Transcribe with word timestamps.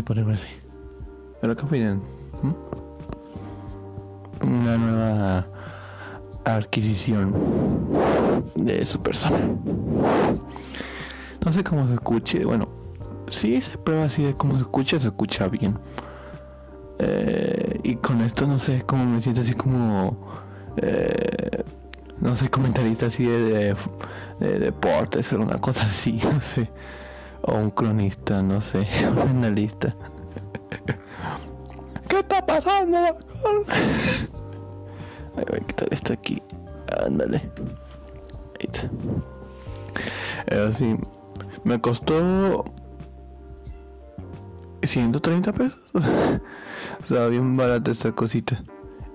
así 0.00 0.02
ponerme 0.02 0.34
así. 0.34 0.46
Pero 1.40 1.56
¿qué 1.56 1.64
opinan? 1.64 2.02
Una 4.42 4.78
nueva 4.78 5.46
adquisición 6.44 7.34
de 8.54 8.84
su 8.86 9.00
persona. 9.02 9.38
No 11.44 11.52
sé 11.52 11.62
cómo 11.64 11.86
se 11.86 11.94
escuche, 11.94 12.44
bueno, 12.44 12.68
si 13.28 13.60
se 13.60 13.76
prueba 13.78 14.04
así 14.04 14.22
de 14.22 14.34
cómo 14.34 14.54
se 14.54 14.62
escucha, 14.62 14.98
se 14.98 15.08
escucha 15.08 15.48
bien. 15.48 15.78
Eh, 16.98 17.80
y 17.82 17.96
con 17.96 18.20
esto 18.20 18.46
no 18.46 18.58
sé 18.58 18.82
cómo 18.82 19.04
me 19.06 19.22
siento 19.22 19.40
así 19.40 19.54
como 19.54 20.18
eh, 20.76 21.64
no 22.20 22.36
sé 22.36 22.50
comentarista 22.50 23.06
así 23.06 23.24
de, 23.24 23.74
de, 24.38 24.58
deportes 24.58 25.32
alguna 25.32 25.56
cosa 25.56 25.86
así 25.86 26.12
no 26.22 26.38
sé 26.42 26.68
o 27.42 27.54
un 27.54 27.70
cronista 27.70 28.42
no 28.42 28.60
sé 28.60 28.86
un 29.10 29.18
analista 29.18 29.94
qué 32.08 32.20
está 32.20 32.44
pasando 32.44 32.98
voy 35.34 35.58
a 35.60 35.66
quitar 35.66 35.88
esto 35.92 36.12
aquí 36.12 36.42
ándale 37.04 37.38
ahí 38.60 38.68
está 38.72 38.90
así 40.68 40.94
me 41.64 41.80
costó 41.80 42.64
130 44.82 45.52
pesos 45.52 45.80
o 47.04 47.06
sea, 47.08 47.26
bien 47.28 47.56
barata 47.56 47.90
esta 47.90 48.12
cosita. 48.12 48.62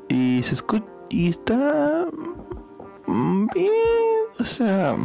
Y 0.10 0.42
se 0.44 0.54
escucha. 0.54 0.86
Y 1.10 1.30
está. 1.30 2.06
Bien. 3.08 3.72
O 4.40 4.44
sea. 4.44 4.96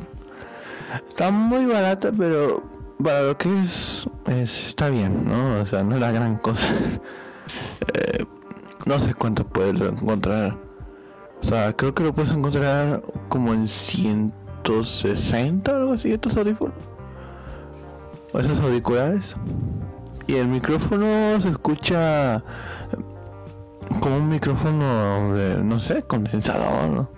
Está 1.08 1.30
muy 1.30 1.66
barata, 1.66 2.10
pero. 2.16 2.62
Para 3.02 3.22
lo 3.22 3.38
que 3.38 3.62
es. 3.62 4.06
está 4.26 4.90
bien, 4.90 5.24
¿no? 5.24 5.62
O 5.62 5.66
sea, 5.66 5.82
no 5.82 5.94
es 5.94 6.00
la 6.00 6.12
gran 6.12 6.36
cosa. 6.36 6.66
Eh, 7.94 8.24
no 8.86 9.00
sé 9.00 9.12
cuánto 9.12 9.44
puedes 9.44 9.80
encontrar. 9.80 10.56
O 11.42 11.48
sea, 11.48 11.72
creo 11.72 11.92
que 11.92 12.04
lo 12.04 12.14
puedes 12.14 12.30
encontrar 12.30 13.02
como 13.28 13.52
en 13.52 13.66
160 13.66 15.72
o 15.72 15.74
algo 15.74 15.94
así, 15.94 16.12
estos 16.12 16.36
audífonos. 16.36 16.76
O 18.32 18.38
esos 18.38 18.60
auriculares. 18.60 19.34
Y 20.28 20.34
el 20.34 20.46
micrófono 20.46 21.40
se 21.40 21.48
escucha 21.48 22.44
como 23.98 24.18
un 24.18 24.28
micrófono 24.28 25.34
de, 25.34 25.56
no 25.56 25.80
sé, 25.80 26.04
condensador, 26.04 26.90
¿no? 26.90 27.08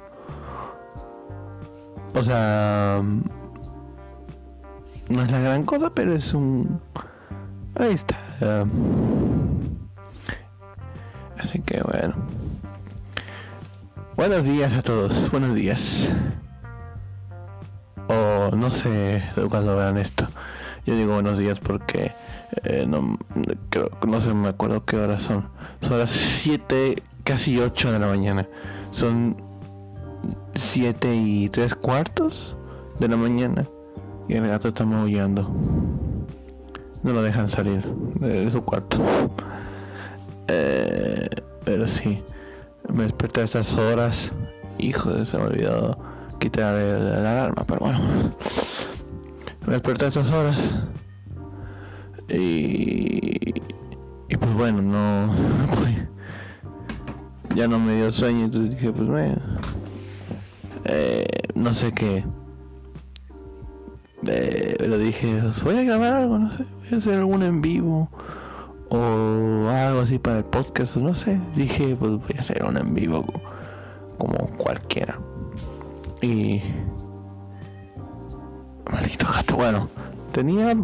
O 2.15 2.23
sea, 2.23 3.03
no 5.09 5.23
es 5.23 5.31
la 5.31 5.41
gran 5.41 5.65
cosa, 5.65 5.91
pero 5.95 6.15
es 6.15 6.35
un... 6.35 6.81
Ahí 7.75 7.93
está. 7.93 8.17
Así 11.39 11.61
que 11.61 11.83
bueno. 11.83 12.15
Buenos 14.17 14.45
días 14.45 14.73
a 14.75 14.83
todos, 14.83 15.31
buenos 15.31 15.55
días. 15.55 16.09
O 18.09 18.55
no 18.55 18.71
sé 18.71 19.23
cuando 19.49 19.77
vean 19.77 19.97
esto. 19.99 20.29
Yo 20.85 20.97
digo 20.97 21.15
buenos 21.15 21.39
días 21.39 21.61
porque 21.61 22.13
eh, 22.65 22.85
no, 22.87 23.19
creo, 23.71 23.91
no 24.07 24.21
sé, 24.21 24.35
me 24.35 24.49
acuerdo 24.49 24.85
qué 24.85 24.97
horas 24.97 25.23
son. 25.23 25.49
Son 25.81 25.99
las 25.99 26.11
7, 26.11 27.03
casi 27.25 27.59
8 27.59 27.93
de 27.93 27.99
la 27.99 28.07
mañana. 28.07 28.49
Son 28.91 29.37
7 30.55 31.15
y 31.15 31.49
3 31.49 31.75
cuartos 31.77 32.57
de 32.99 33.09
la 33.09 33.17
mañana. 33.17 33.67
Y 34.29 34.35
el 34.35 34.47
gato 34.47 34.69
está 34.69 34.85
maullando. 34.85 35.51
No 37.03 37.13
lo 37.13 37.23
dejan 37.23 37.51
salir 37.51 37.83
de 38.21 38.51
su 38.51 38.63
cuarto. 38.63 38.99
Eh, 40.49 41.29
pero 41.65 41.87
sí, 41.87 42.19
me 42.93 43.05
desperté 43.05 43.43
a 43.43 43.45
estas 43.45 43.75
horas. 43.75 44.31
Hijo, 44.79 45.25
se 45.27 45.37
me 45.37 45.45
olvidó 45.45 45.99
quitar 46.39 46.75
la 46.75 47.19
alarma, 47.19 47.65
pero 47.67 47.81
bueno. 47.81 48.01
Me 49.67 49.75
desperté 49.75 50.07
a 50.07 50.09
estas 50.09 50.31
horas 50.31 50.59
y, 52.29 53.61
y 54.29 54.37
pues 54.37 54.53
bueno, 54.55 54.81
no, 54.81 55.35
ya 57.55 57.69
no 57.69 57.79
me 57.79 57.97
dio 57.97 58.11
sueño, 58.11 58.45
entonces 58.45 58.71
dije, 58.71 58.93
pues 58.93 59.09
bueno, 59.09 59.37
eh, 60.85 61.27
no 61.55 61.75
sé 61.75 61.93
qué. 61.93 62.25
Eh, 64.27 64.75
pero 64.79 64.99
dije, 64.99 65.39
pues 65.43 65.63
voy 65.63 65.79
a 65.79 65.83
grabar 65.83 66.13
algo, 66.13 66.39
no 66.39 66.53
sé, 66.53 66.65
voy 66.65 66.89
a 66.93 66.97
hacer 66.97 67.15
algún 67.15 67.43
en 67.43 67.61
vivo 67.61 68.09
o 68.89 69.69
algo 69.69 70.01
así 70.01 70.19
para 70.19 70.39
el 70.39 70.45
podcast, 70.45 70.97
no 70.97 71.15
sé. 71.15 71.41
Dije, 71.57 71.97
pues 71.99 72.13
voy 72.13 72.35
a 72.37 72.41
hacer 72.41 72.63
un 72.65 72.77
en 72.77 72.95
vivo 72.95 73.25
como 74.19 74.47
cualquiera. 74.57 75.19
Y... 76.21 76.63
Maldito 78.91 79.27
gato, 79.33 79.57
bueno, 79.57 79.89
tenía... 80.33 80.77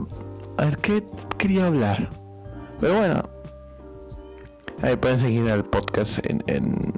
A 0.57 0.65
ver, 0.65 0.79
¿qué 0.79 1.05
quería 1.37 1.67
hablar. 1.67 2.09
Pero 2.81 2.97
bueno, 2.97 3.23
ahí 4.83 4.97
pueden 4.97 5.19
seguir 5.19 5.51
al 5.51 5.65
podcast 5.65 6.19
en, 6.27 6.43
en, 6.47 6.93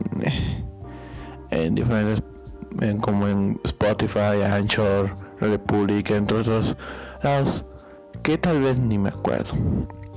en 1.51 1.75
diferentes, 1.75 2.23
como 3.01 3.29
en 3.29 3.61
Spotify, 3.65 4.43
Anchor, 4.45 5.15
Republic, 5.41 6.11
entre 6.11 6.39
otros 6.39 6.77
lados, 7.23 7.65
que 8.23 8.39
tal 8.39 8.61
vez 8.61 8.79
ni 8.79 8.99
me 8.99 9.09
acuerdo. 9.09 9.55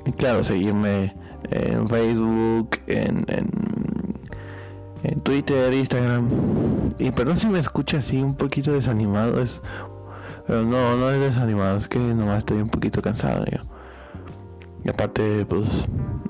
Y 0.05 0.11
claro, 0.11 0.43
seguirme 0.43 1.15
en 1.49 1.87
Facebook, 1.87 2.79
en, 2.87 3.25
en, 3.27 5.19
Twitter, 5.21 5.73
Instagram. 5.73 6.27
Y 6.99 7.11
perdón 7.11 7.39
si 7.39 7.47
me 7.47 7.59
escucha 7.59 7.99
así 7.99 8.21
un 8.21 8.35
poquito 8.35 8.73
desanimado, 8.73 9.41
es 9.41 9.61
pero 10.47 10.63
no, 10.63 10.97
no 10.97 11.09
es 11.09 11.19
desanimado, 11.19 11.77
es 11.77 11.87
que 11.87 11.99
nomás 11.99 12.39
estoy 12.39 12.61
un 12.61 12.69
poquito 12.69 13.01
cansado 13.01 13.45
yo. 13.45 13.59
Y 14.83 14.89
aparte, 14.89 15.45
pues, 15.45 15.87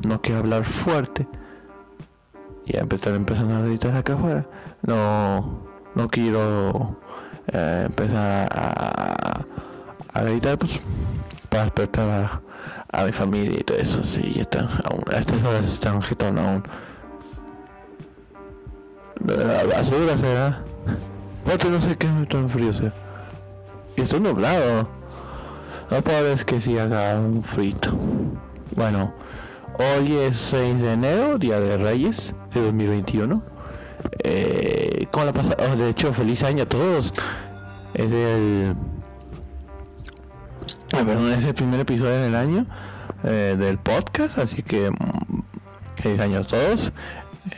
no 0.08 0.22
quiero 0.22 0.42
hablar 0.42 0.64
fuerte. 0.66 1.28
Y 2.66 2.78
empezar 2.78 3.16
empezando 3.16 3.56
a 3.56 3.66
editar 3.66 3.96
acá 3.96 4.14
afuera. 4.14 4.46
No, 4.84 5.64
no 5.96 6.08
quiero 6.10 7.00
eh, 7.52 7.84
empezar 7.86 8.48
a, 8.52 9.46
a, 10.14 10.22
editar, 10.24 10.58
pues, 10.58 10.80
para 11.50 11.64
despertar 11.66 12.42
a, 12.92 13.06
mi 13.06 13.12
familia 13.12 13.60
y 13.60 13.64
todo 13.64 13.78
eso. 13.78 14.04
Sí, 14.04 14.34
ya 14.36 14.44
están, 14.44 14.70
aún, 14.86 15.04
a 15.12 15.18
estas 15.18 15.44
horas 15.44 15.66
están 15.66 15.98
agitando 15.98 16.42
aún. 16.42 16.64
La 19.26 19.64
basura 19.64 20.18
será. 20.18 20.64
Porque 21.46 21.70
no 21.70 21.82
sé 21.82 21.98
qué 21.98 22.08
es 22.08 22.30
tan 22.30 22.50
frío 22.50 22.74
sea. 22.74 22.94
Y 23.96 24.02
estoy 24.02 24.20
nublado. 24.20 24.88
No 25.92 26.02
puedo 26.02 26.36
que 26.46 26.60
si 26.60 26.78
haga 26.78 27.20
un 27.20 27.44
frito. 27.44 27.92
Bueno, 28.76 29.14
hoy 29.78 30.16
es 30.16 30.38
6 30.38 30.82
de 30.82 30.94
enero, 30.94 31.38
Día 31.38 31.60
de 31.60 31.78
Reyes 31.78 32.34
de 32.54 32.62
2021. 32.62 33.53
Eh, 34.24 35.08
¿Cómo 35.12 35.26
la 35.26 35.34
pasa? 35.34 35.56
Oh, 35.60 35.76
de 35.76 35.90
hecho, 35.90 36.14
feliz 36.14 36.44
año 36.44 36.64
a 36.64 36.66
todos. 36.66 37.14
Es 37.94 38.12
el... 38.12 38.76
Ah, 40.94 41.04
perdón, 41.06 41.32
es 41.32 41.44
el 41.44 41.54
primer 41.54 41.80
episodio 41.80 42.22
del 42.22 42.36
año 42.36 42.66
eh, 43.24 43.56
del 43.58 43.78
podcast, 43.78 44.38
así 44.38 44.62
que 44.64 44.92
mm, 44.92 45.42
feliz 45.96 46.20
año 46.20 46.40
a 46.40 46.44
todos. 46.44 46.92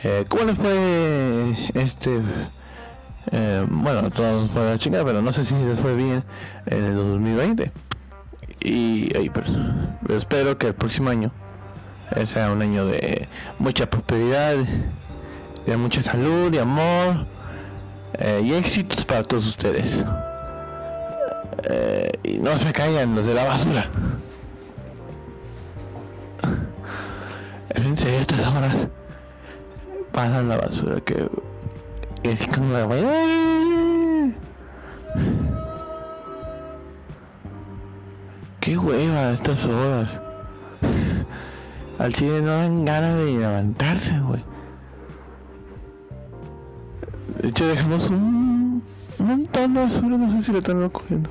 Eh, 0.02 0.24
¿Cómo 0.28 0.44
les 0.44 0.56
fue 0.56 1.70
este 1.74 2.20
eh, 3.32 3.66
bueno, 3.68 4.10
todo 4.10 4.48
fue 4.48 4.64
la 4.64 4.78
chingada, 4.78 5.04
pero 5.04 5.20
no 5.20 5.32
sé 5.32 5.44
si 5.44 5.54
les 5.54 5.80
fue 5.80 5.96
bien 5.96 6.22
en 6.66 6.84
el 6.84 6.94
2020. 6.94 7.72
Y, 8.60 9.30
pues, 9.30 9.48
espero 10.08 10.58
que 10.58 10.68
el 10.68 10.74
próximo 10.74 11.10
año 11.10 11.30
sea 12.24 12.50
un 12.52 12.62
año 12.62 12.86
de 12.86 13.28
mucha 13.58 13.90
prosperidad, 13.90 14.56
de 15.66 15.76
mucha 15.76 16.02
salud, 16.02 16.50
de 16.50 16.60
amor 16.60 17.26
eh, 18.14 18.42
y 18.44 18.54
éxitos 18.54 19.04
para 19.04 19.22
todos 19.24 19.46
ustedes. 19.46 20.04
Eh, 21.68 22.12
y 22.22 22.38
no 22.38 22.58
se 22.58 22.72
caigan 22.72 23.14
los 23.14 23.26
de 23.26 23.34
la 23.34 23.44
basura. 23.44 23.90
En 27.70 27.98
serio, 27.98 28.20
estas 28.20 28.46
horas 28.46 28.74
pasan 30.12 30.48
la 30.48 30.56
basura 30.56 31.00
que 31.00 31.28
es 32.22 32.40
Qué 38.60 38.76
hueva 38.76 39.30
estas 39.32 39.64
horas. 39.66 40.08
Al 41.98 42.12
chile 42.12 42.40
no 42.40 42.50
dan 42.56 42.84
ganas 42.84 43.16
de 43.18 43.24
levantarse, 43.26 44.18
güey. 44.18 44.55
De 47.42 47.48
hecho 47.48 47.66
dejamos 47.66 48.08
un, 48.10 48.82
montón 49.18 49.74
de 49.74 49.80
basura, 49.80 50.16
no 50.16 50.30
sé 50.32 50.42
si 50.42 50.52
lo 50.52 50.58
están 50.58 50.80
recogiendo. 50.80 51.30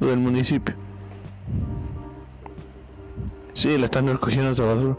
lo 0.00 0.06
del 0.08 0.18
municipio. 0.18 0.74
Sí, 3.54 3.76
le 3.76 3.86
están 3.86 4.06
recogiendo 4.06 4.50
esta 4.50 4.64
basura. 4.64 4.96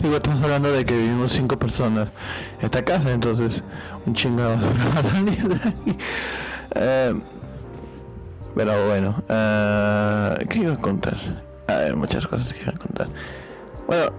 Digo, 0.00 0.16
estamos 0.16 0.42
hablando 0.42 0.70
de 0.70 0.84
que 0.84 0.96
vivimos 0.96 1.32
cinco 1.32 1.58
personas 1.58 2.10
en 2.58 2.66
esta 2.66 2.84
casa, 2.84 3.10
entonces 3.12 3.62
un 4.04 4.14
chingado 4.14 4.58
va 4.94 5.00
a 5.00 5.02
salir 5.02 5.48
de 5.48 5.54
ahí. 5.54 5.98
Eh, 6.74 7.14
pero 8.54 8.86
bueno, 8.86 9.22
eh, 9.28 10.46
¿qué 10.48 10.58
iba 10.58 10.74
a 10.74 10.80
contar? 10.80 11.16
Hay 11.66 11.92
muchas 11.94 12.26
cosas 12.26 12.52
que 12.52 12.62
iba 12.62 12.72
a 12.72 12.78
contar. 12.78 13.08
Bueno, 13.86 14.12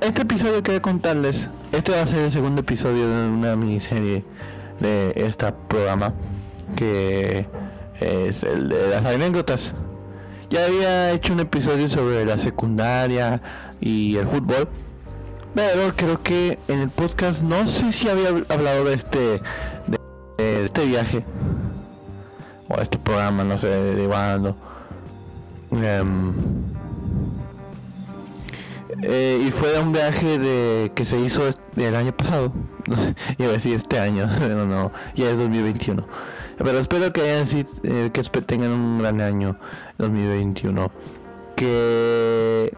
este 0.00 0.22
episodio 0.22 0.62
quiero 0.62 0.82
contarles, 0.82 1.48
este 1.72 1.92
va 1.92 2.02
a 2.02 2.06
ser 2.06 2.20
el 2.20 2.32
segundo 2.32 2.60
episodio 2.60 3.08
de 3.08 3.28
una 3.28 3.56
miniserie 3.56 4.24
de 4.80 5.12
este 5.16 5.52
programa, 5.68 6.12
que 6.76 7.46
es 8.00 8.42
el 8.42 8.68
de 8.68 8.88
las 8.88 9.04
anécdotas. 9.04 9.72
Ya 10.50 10.64
había 10.66 11.12
hecho 11.12 11.32
un 11.32 11.40
episodio 11.40 11.88
sobre 11.88 12.24
la 12.24 12.38
secundaria 12.38 13.40
y 13.80 14.16
el 14.16 14.28
fútbol, 14.28 14.68
pero 15.54 15.94
creo 15.96 16.22
que 16.22 16.58
en 16.68 16.80
el 16.80 16.90
podcast 16.90 17.42
no 17.42 17.66
sé 17.66 17.90
si 17.92 18.08
había 18.08 18.28
hablado 18.48 18.84
de 18.84 18.94
este 18.94 19.40
de, 19.86 20.64
este 20.66 20.84
viaje 20.84 21.24
o 22.68 22.80
este 22.80 22.98
programa, 22.98 23.44
no 23.44 23.58
sé, 23.58 23.68
derivando. 23.68 24.56
Em, 25.72 26.32
eh, 29.02 29.44
y 29.46 29.50
fue 29.50 29.78
un 29.78 29.92
viaje 29.92 30.38
de 30.38 30.92
que 30.94 31.04
se 31.04 31.18
hizo 31.18 31.42
el 31.76 31.94
año 31.94 32.16
pasado. 32.16 32.52
Iba 33.38 33.50
a 33.50 33.52
decir 33.52 33.76
este 33.76 33.98
año, 33.98 34.28
pero 34.38 34.66
no, 34.66 34.92
ya 35.14 35.30
es 35.30 35.38
2021. 35.38 36.06
Pero 36.58 36.78
espero 36.78 37.12
que 37.12 37.20
hayan 37.22 37.46
eh, 37.82 38.10
tengan 38.46 38.70
un 38.70 38.98
gran 38.98 39.20
año 39.20 39.58
2021. 39.98 40.90
Que 41.54 42.72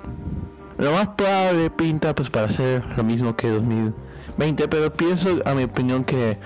lo 0.79 0.93
más 0.93 1.09
probable 1.09 1.71
pinta 1.71 2.15
pues 2.15 2.31
para 2.31 2.47
hacer 2.47 2.85
lo 2.97 3.05
mismo 3.05 3.37
que 3.37 3.49
2020, 3.51 4.69
pero 4.69 4.93
pienso 4.93 5.41
a 5.45 5.55
mi 5.55 5.65
opinión 5.65 6.05
que 6.05 6.39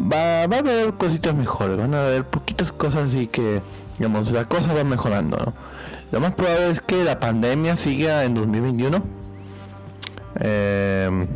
va, 0.00 0.46
va 0.48 0.56
a 0.56 0.58
haber 0.58 0.94
cositas 0.94 1.34
mejores, 1.34 1.76
van 1.76 1.94
a 1.94 2.06
haber 2.06 2.24
poquitas 2.24 2.72
cosas 2.72 3.08
así 3.08 3.28
que 3.28 3.62
digamos 3.98 4.32
la 4.32 4.46
cosa 4.46 4.74
va 4.74 4.82
mejorando, 4.82 5.54
Lo 6.10 6.20
más 6.20 6.34
probable 6.34 6.70
es 6.70 6.80
que 6.80 7.04
la 7.04 7.20
pandemia 7.20 7.76
siga 7.76 8.24
en 8.24 8.34
2021. 8.34 9.02
Eh, 10.40 11.26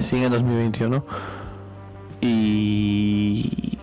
sigue 0.00 0.26
en 0.26 0.32
2021 0.32 1.04
y 2.20 3.78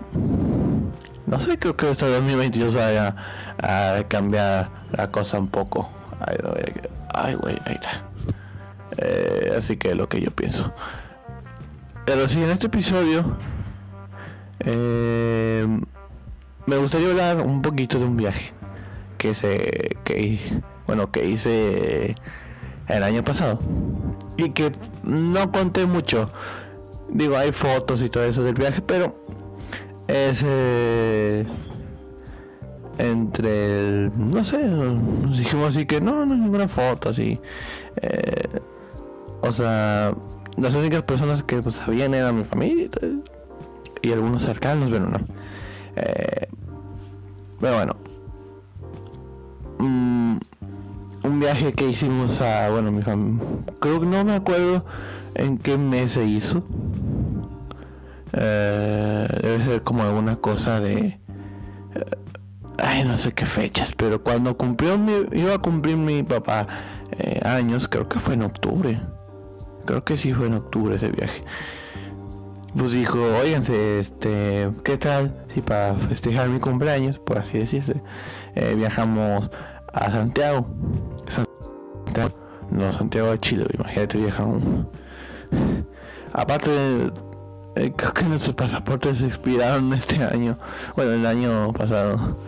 no 1.25 1.40
sé, 1.40 1.58
creo 1.58 1.75
que 1.75 1.92
este 1.92 2.08
2022 2.08 2.74
vaya 2.74 3.16
a 3.62 4.04
cambiar 4.08 4.69
la 4.92 5.12
cosa 5.12 5.40
un 5.40 5.48
poco. 5.48 5.90
Ay, 7.13 7.36
güey, 7.36 7.56
está. 7.66 8.04
Eh, 8.98 9.54
así 9.58 9.78
que 9.78 9.90
es 9.90 9.98
lo 9.98 10.08
que 10.08 10.22
yo 10.22 10.31
pienso. 10.31 10.74
Pero 12.06 12.28
sí, 12.28 12.42
en 12.42 12.52
este 12.52 12.68
episodio 12.68 13.38
eh, 14.60 15.66
me 16.66 16.78
gustaría 16.78 17.10
hablar 17.10 17.42
un 17.42 17.62
poquito 17.62 18.00
de 18.00 18.06
un 18.06 18.18
viaje 18.18 18.56
que 19.18 19.36
se 19.36 19.98
que 20.04 20.40
bueno 20.86 21.12
que 21.12 21.25
hice 21.25 22.16
el 22.88 23.04
año 23.04 23.24
pasado. 23.24 23.60
Y 24.38 24.52
que 24.52 24.72
no 25.04 25.52
conté 25.52 25.86
mucho. 25.86 26.30
Digo 27.10 27.38
hay 27.38 27.52
fotos 27.52 28.02
y 28.02 28.10
todo 28.10 28.24
eso 28.25 28.44
del 28.44 28.56
viaje 28.56 28.81
pero 28.81 29.16
es 30.08 30.42
eh, 30.44 31.46
entre 32.98 34.06
el, 34.06 34.12
no 34.16 34.44
sé 34.44 34.60
dijimos 35.30 35.70
así 35.70 35.86
que 35.86 36.02
no 36.02 36.25
no 36.25 36.36
ninguna 36.36 36.68
foto 36.68 37.10
así 37.10 37.40
eh, 38.02 38.48
o 39.42 39.52
sea 39.52 40.13
las 40.58 40.74
únicas 40.74 41.04
personas 41.04 41.44
que 41.44 41.62
pues, 41.62 41.75
sabían 41.75 42.13
eran 42.13 42.40
mi 42.40 42.44
familia 42.46 42.90
y, 44.02 44.12
algunos 44.12 44.44
cercanos 44.44 44.90
pero 44.90 45.08
no 45.08 45.20
eh, 45.96 46.48
pero 47.60 47.75
bueno 47.75 47.96
un 49.79 51.39
viaje 51.39 51.74
que 51.74 51.88
hicimos 51.89 52.41
a 52.41 52.69
bueno 52.69 52.91
mi 52.91 53.01
familia 53.01 53.44
creo 53.79 54.00
que 54.00 54.06
no 54.06 54.24
me 54.24 54.33
acuerdo 54.33 54.85
en 55.35 55.57
qué 55.57 55.77
mes 55.77 56.12
se 56.12 56.25
hizo. 56.25 56.63
Eh, 58.33 59.27
debe 59.41 59.65
ser 59.65 59.83
como 59.83 60.03
alguna 60.03 60.35
cosa 60.35 60.79
de 60.79 60.97
eh, 60.97 61.19
ay 62.77 63.06
no 63.06 63.18
sé 63.18 63.31
qué 63.33 63.45
fechas 63.45 63.94
pero 63.95 64.21
cuando 64.21 64.57
cumplió 64.57 64.97
mi, 64.97 65.13
iba 65.31 65.53
a 65.53 65.59
cumplir 65.59 65.95
mi 65.95 66.24
papá 66.24 66.68
eh, 67.18 67.39
años 67.45 67.88
creo 67.88 68.07
que 68.07 68.19
fue 68.19 68.33
en 68.33 68.44
octubre. 68.44 69.00
Creo 69.85 70.03
que 70.03 70.18
sí 70.18 70.33
fue 70.33 70.47
en 70.47 70.56
octubre 70.56 70.95
ese 70.95 71.09
viaje. 71.09 71.44
Pues 72.77 72.91
dijo 72.91 73.18
oiganse 73.41 74.00
este 74.00 74.69
qué 74.83 74.97
tal 74.97 75.33
si 75.53 75.62
para 75.62 75.95
festejar 75.95 76.50
mi 76.50 76.59
cumpleaños 76.59 77.18
por 77.19 77.38
así 77.38 77.57
decirse 77.57 78.01
viajamos 78.75 79.50
a 79.94 80.12
Santiago 80.12 80.68
Santiago 81.30 82.36
no 82.71 82.94
Santiago 82.98 83.31
de 83.31 83.39
Chile 83.39 83.65
imagínate 83.74 84.18
viajamos 84.18 84.63
aparte 86.33 87.12
eh, 87.77 87.94
creo 87.95 88.12
que 88.12 88.24
nuestros 88.24 88.56
pasaportes 88.56 89.19
se 89.19 89.27
expiraron 89.27 89.94
este 89.94 90.24
año. 90.24 90.57
Bueno, 90.95 91.12
el 91.12 91.25
año 91.25 91.71
pasado, 91.74 92.39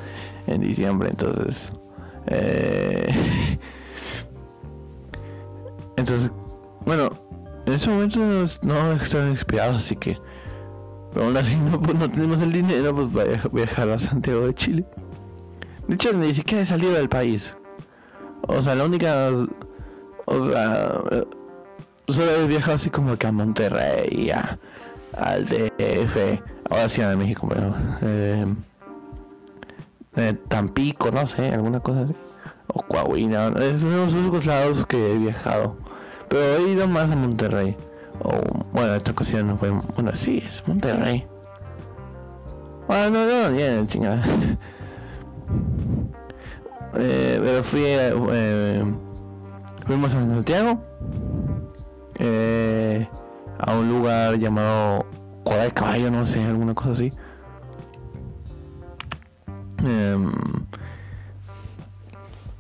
en 0.48 0.62
diciembre, 0.62 1.10
entonces. 1.10 1.72
Eh, 2.28 3.14
entonces, 5.98 6.32
bueno, 6.86 7.10
en 7.68 7.74
ese 7.74 7.90
momento 7.90 8.20
no, 8.64 8.92
estaban 8.94 9.32
expirados, 9.32 9.78
así 9.78 9.96
que. 9.96 10.18
Pero 11.14 11.26
aún 11.26 11.38
así 11.38 11.56
no, 11.56 11.80
pues, 11.80 11.98
no 11.98 12.10
tenemos 12.10 12.42
el 12.42 12.52
dinero 12.52 12.96
pues 12.96 13.10
para 13.10 13.48
viajar 13.52 13.90
a 13.90 14.00
Santiago 14.00 14.48
de 14.48 14.56
Chile. 14.56 14.86
De 15.90 15.96
hecho, 15.96 16.14
ni 16.14 16.36
siquiera 16.36 16.62
he 16.62 16.66
salido 16.68 16.94
del 16.94 17.10
país. 17.10 17.52
O 18.44 18.62
sea, 18.62 18.76
la 18.76 18.86
única. 18.86 19.32
O 20.26 20.50
sea. 20.50 21.02
Eh, 21.12 21.24
solo 22.14 22.32
he 22.32 22.48
viajado 22.48 22.76
así 22.76 22.92
como 22.92 23.18
que 23.18 23.26
a 23.26 23.32
Monterrey, 23.32 24.30
a, 24.30 24.60
al 25.18 25.46
DF, 25.46 26.42
ahora 26.70 26.90
Ciudad 26.90 27.10
de 27.10 27.18
México, 27.18 27.48
pero 27.50 27.76
eh, 28.04 28.46
eh, 30.16 30.34
Tampico, 30.48 31.12
no 31.12 31.26
sé, 31.28 31.52
alguna 31.52 31.80
cosa 31.80 32.02
así, 32.02 32.16
o 32.68 32.82
Coahuila, 32.84 33.54
esos 33.60 33.82
son 33.82 33.96
los 33.96 34.14
únicos 34.14 34.46
lados 34.46 34.86
que 34.86 35.14
he 35.14 35.18
viajado, 35.18 35.78
pero 36.28 36.58
he 36.58 36.72
ido 36.72 36.88
más 36.88 37.12
a 37.12 37.16
Monterrey, 37.16 37.76
o 38.20 38.32
bueno, 38.74 38.96
esta 38.96 39.12
ocasión 39.12 39.48
no 39.48 39.58
fue, 39.58 39.70
bueno, 39.70 40.12
sí, 40.16 40.44
es 40.46 40.64
Monterrey. 40.68 41.26
Bueno, 42.88 43.10
no, 43.12 43.50
no, 43.50 43.56
bien, 43.56 43.88
chingada. 43.88 44.24
eh, 46.96 47.40
pero 47.42 47.64
fui, 47.64 47.84
eh, 47.86 48.84
fuimos 49.86 50.14
a 50.14 50.20
Santiago. 50.20 50.84
Eh, 52.16 53.08
a 53.60 53.74
un 53.74 53.90
lugar 53.90 54.38
llamado 54.38 55.06
Cola 55.44 55.64
de 55.64 55.72
Caballo, 55.72 56.12
no 56.12 56.26
sé, 56.26 56.44
alguna 56.44 56.74
cosa 56.74 56.92
así. 56.92 57.14
Em, 59.84 60.32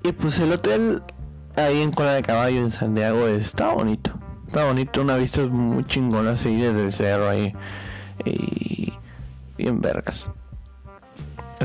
y 0.03 0.11
pues 0.13 0.39
el 0.39 0.53
hotel 0.53 1.03
ahí 1.55 1.81
en 1.81 1.91
Cola 1.91 2.13
de 2.13 2.21
Caballo 2.21 2.59
en 2.59 2.71
Santiago 2.71 3.27
está 3.27 3.73
bonito. 3.73 4.11
Está 4.47 4.65
bonito, 4.65 5.01
una 5.01 5.15
vista 5.17 5.41
muy 5.45 5.85
chingona 5.85 6.31
así 6.31 6.55
desde 6.55 6.85
el 6.85 6.93
cerro 6.93 7.29
ahí. 7.29 7.53
Y, 8.25 8.93
y 9.57 9.67
en 9.67 9.81
vergas. 9.81 10.29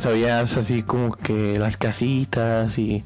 Sabías 0.00 0.56
así 0.56 0.82
como 0.82 1.12
que 1.12 1.58
las 1.58 1.76
casitas 1.76 2.78
y 2.78 3.04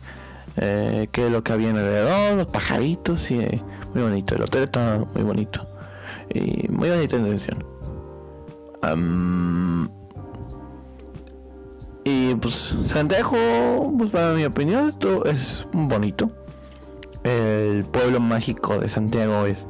eh, 0.56 1.08
que 1.12 1.30
lo 1.30 1.44
que 1.44 1.52
había 1.52 1.70
alrededor, 1.70 2.36
los 2.36 2.46
pajaritos 2.48 3.30
y 3.30 3.40
eh, 3.40 3.62
muy 3.94 4.02
bonito. 4.02 4.34
El 4.34 4.42
hotel 4.42 4.64
está 4.64 5.04
muy 5.14 5.22
bonito 5.22 5.66
y 6.34 6.68
muy 6.68 6.88
bonita 6.88 7.16
intención. 7.16 7.64
y 12.04 12.34
pues 12.36 12.74
Santiago, 12.86 13.92
pues 13.98 14.10
para 14.10 14.32
mi 14.32 14.44
opinión, 14.44 14.88
esto 14.88 15.24
es 15.24 15.66
bonito. 15.72 16.30
El 17.22 17.84
pueblo 17.84 18.20
mágico 18.20 18.78
de 18.78 18.88
Santiago 18.88 19.46
es 19.46 19.66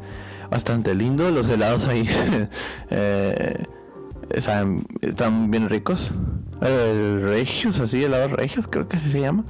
bastante 0.51 0.95
lindo. 0.95 1.31
Los 1.31 1.49
helados 1.49 1.87
ahí 1.87 2.09
eh, 2.91 3.65
están, 4.31 5.51
bien 5.51 5.69
ricos. 5.69 6.13
El 6.61 7.23
Regios, 7.23 7.79
así, 7.81 8.05
helados 8.05 8.33
Regios, 8.33 8.67
creo 8.69 8.89
que 8.89 8.97
así 8.97 9.11
se 9.11 9.21
llama. 9.21 9.45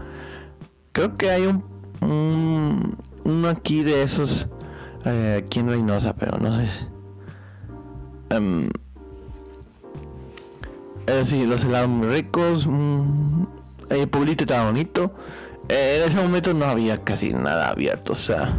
Creo 0.92 1.16
que 1.16 1.30
hay 1.30 1.46
un, 1.46 1.64
un 2.00 2.96
uno 3.24 3.48
aquí 3.48 3.82
de 3.82 4.02
esos 4.02 4.46
eh, 5.04 5.42
aquí 5.44 5.60
en 5.60 5.68
Reynosa, 5.68 6.14
pero 6.14 6.38
no 6.38 6.56
sé. 6.56 6.68
Em, 8.30 8.68
Eh, 11.06 11.24
sí, 11.24 11.46
los 11.46 11.64
helados 11.64 11.88
muy 11.88 12.08
ricos. 12.08 12.66
mm, 12.66 13.44
el 13.90 14.08
pueblito 14.08 14.44
estaba 14.44 14.66
bonito. 14.66 15.14
Eh, 15.68 15.96
en 16.02 16.08
ese 16.08 16.16
momento 16.20 16.52
no 16.54 16.66
había 16.66 17.02
casi 17.02 17.30
nada 17.32 17.70
abierto, 17.70 18.12
o 18.12 18.16
sea. 18.16 18.52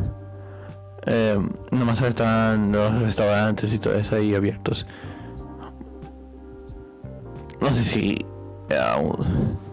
Eh, 1.06 1.40
nomás 1.72 2.02
estaban 2.02 2.72
los 2.72 3.02
restaurantes 3.02 3.74
y 3.74 3.80
todo 3.80 3.96
eso 3.96 4.16
ahí 4.16 4.34
abiertos. 4.36 4.86
No 7.62 7.70
sé 7.74 7.84
si. 7.84 8.26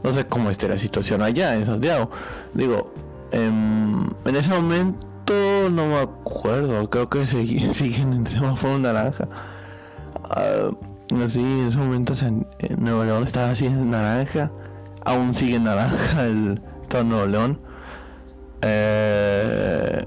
No 0.02 0.12
sé 0.12 0.26
cómo 0.26 0.50
esté 0.50 0.68
la 0.68 0.78
situación 0.78 1.22
allá 1.22 1.54
en 1.54 1.66
Santiago. 1.66 2.10
Digo, 2.54 2.92
em, 3.32 4.06
en 4.24 4.36
ese 4.36 4.50
momento 4.50 5.68
no 5.70 5.86
me 5.86 5.98
acuerdo. 5.98 6.88
Creo 6.90 7.08
que 7.08 7.26
siguen 7.26 8.12
en 8.12 8.26
semáforo 8.26 8.78
naranja. 8.78 9.28
Ah, 10.24 10.70
sí, 11.28 11.40
en 11.40 11.68
ese 11.68 11.76
momento 11.76 12.14
en 12.22 12.46
en 12.58 12.82
Nuevo 12.84 13.04
León 13.04 13.24
estaba 13.24 13.50
así 13.50 13.66
en 13.66 13.90
naranja. 13.90 14.50
Aún 15.04 15.34
sigue 15.34 15.56
en 15.56 15.64
naranja 15.64 16.24
el 16.26 16.60
estado 16.82 17.04
de 17.04 17.10
Nuevo 17.10 17.26
León. 17.26 17.60
Eh, 18.62 20.04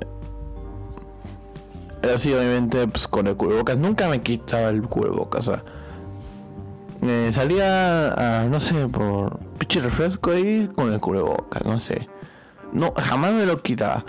pero 2.02 2.18
sí, 2.18 2.34
obviamente, 2.34 2.88
pues 2.88 3.08
con 3.08 3.28
el 3.28 3.36
cubrebocas. 3.36 3.78
Nunca 3.78 4.08
me 4.10 4.22
quitaba 4.22 4.70
el 4.70 4.82
cubrebocas. 4.84 5.48
O 5.48 5.79
eh, 7.02 7.32
salía 7.34 8.42
a, 8.42 8.44
no 8.46 8.60
sé, 8.60 8.88
por 8.88 9.40
pinche 9.58 9.80
refresco 9.82 10.32
ahí 10.32 10.70
con 10.76 10.92
el 10.92 11.00
cubrebocas, 11.00 11.64
no 11.66 11.80
sé. 11.80 12.08
No, 12.72 12.94
jamás 12.96 13.34
me 13.34 13.46
lo 13.46 13.62
quitaba. 13.62 14.04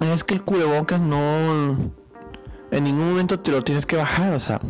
Es 0.00 0.24
que 0.24 0.34
el 0.34 0.42
cubrebocas 0.42 1.00
no... 1.00 1.76
En 2.70 2.84
ningún 2.84 3.10
momento 3.10 3.40
te 3.40 3.50
lo 3.50 3.62
tienes 3.62 3.84
que 3.84 3.96
bajar, 3.96 4.32
o 4.32 4.40
sea... 4.40 4.60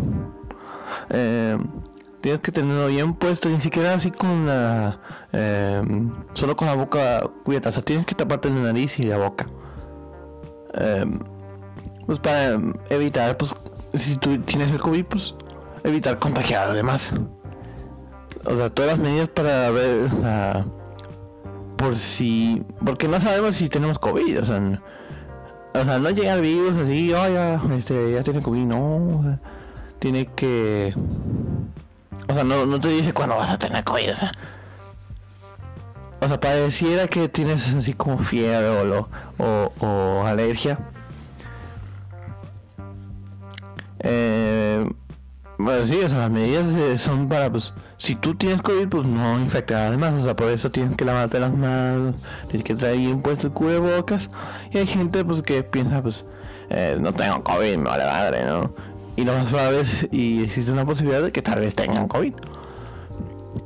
eh, 1.10 1.56
tienes 2.20 2.40
que 2.40 2.50
tenerlo 2.50 2.88
bien 2.88 3.14
puesto, 3.14 3.48
ni 3.48 3.60
siquiera 3.60 3.94
así 3.94 4.10
con 4.10 4.46
la... 4.46 4.98
eh, 5.32 5.82
solo 6.32 6.56
con 6.56 6.66
la 6.66 6.74
boca 6.74 7.22
cubierta, 7.44 7.68
o 7.68 7.72
sea, 7.72 7.82
tienes 7.82 8.06
que 8.06 8.14
taparte 8.14 8.50
la 8.50 8.60
nariz 8.60 8.98
y 8.98 9.04
la 9.04 9.18
boca. 9.18 9.46
Pues 12.06 12.18
para 12.20 12.58
evitar, 12.88 13.36
pues, 13.36 13.54
si 13.94 14.16
tú 14.16 14.38
tienes 14.42 14.68
el 14.70 14.80
COVID, 14.80 15.04
pues, 15.06 15.34
evitar 15.84 16.18
contagiar 16.18 16.64
a 16.64 16.66
los 16.68 16.76
demás. 16.76 17.10
O 18.44 18.56
sea, 18.56 18.70
todas 18.70 18.92
las 18.92 18.98
medidas 19.00 19.28
para 19.28 19.70
ver, 19.70 20.10
o 20.12 20.20
sea, 20.22 20.64
por 21.76 21.96
si, 21.98 22.62
porque 22.84 23.08
no 23.08 23.20
sabemos 23.20 23.56
si 23.56 23.68
tenemos 23.68 23.98
COVID, 23.98 24.40
o 24.40 24.44
sea, 24.44 24.56
n- 24.56 24.80
o 25.74 25.84
sea, 25.84 25.98
no 25.98 26.10
llega 26.10 26.34
el 26.34 26.40
virus 26.42 26.74
así, 26.82 27.12
oh, 27.12 27.28
ya, 27.28 27.60
este, 27.76 28.12
ya 28.12 28.22
tiene 28.22 28.42
COVID, 28.42 28.64
no, 28.64 29.38
tiene 29.98 30.26
que, 30.26 30.94
o 32.28 32.34
sea, 32.34 32.44
no, 32.44 32.66
no 32.66 32.80
te 32.80 32.88
dice 32.88 33.12
cuándo 33.12 33.36
vas 33.36 33.50
a 33.50 33.58
tener 33.58 33.84
COVID, 33.84 34.12
o 34.12 34.16
sea, 34.16 34.32
o 36.22 36.28
sea, 36.28 36.40
pareciera 36.40 37.08
que 37.08 37.28
tienes 37.28 37.72
así 37.74 37.94
como 37.94 38.18
fiebre 38.18 38.68
o, 38.68 39.08
o, 39.38 39.72
o 39.86 40.26
alergia. 40.26 40.78
Eh, 44.00 44.88
bueno, 45.58 45.86
sí, 45.86 46.00
o 46.02 46.08
las 46.08 46.30
medidas 46.30 46.74
eh, 46.74 46.96
son 46.96 47.28
para, 47.28 47.50
pues, 47.50 47.74
si 47.98 48.14
tú 48.14 48.34
tienes 48.34 48.62
COVID, 48.62 48.88
pues 48.88 49.06
no 49.06 49.38
infectar 49.38 49.76
a 49.76 49.90
los 49.90 50.00
demás. 50.00 50.20
O 50.20 50.24
sea, 50.24 50.34
por 50.34 50.48
eso 50.48 50.70
tienes 50.70 50.96
que 50.96 51.04
lavarte 51.04 51.38
las 51.38 51.54
manos, 51.54 52.14
tienes 52.48 52.64
que 52.64 52.74
traer 52.74 52.96
bien 52.96 53.20
puesto 53.20 53.48
el 53.48 53.52
cubrebocas. 53.52 54.30
Y 54.72 54.78
hay 54.78 54.86
gente, 54.86 55.24
pues, 55.24 55.42
que 55.42 55.62
piensa, 55.62 56.02
pues, 56.02 56.24
eh, 56.70 56.96
no 56.98 57.12
tengo 57.12 57.42
COVID, 57.42 57.76
me 57.76 57.84
vale 57.84 58.04
madre, 58.04 58.44
¿no? 58.44 58.72
Y 59.16 59.24
lo 59.24 59.34
más 59.34 59.50
probable 59.50 59.82
y 60.10 60.44
existe 60.44 60.70
una 60.70 60.86
posibilidad 60.86 61.22
de 61.22 61.32
que 61.32 61.42
tal 61.42 61.60
vez 61.60 61.74
tengan 61.74 62.08
COVID. 62.08 62.32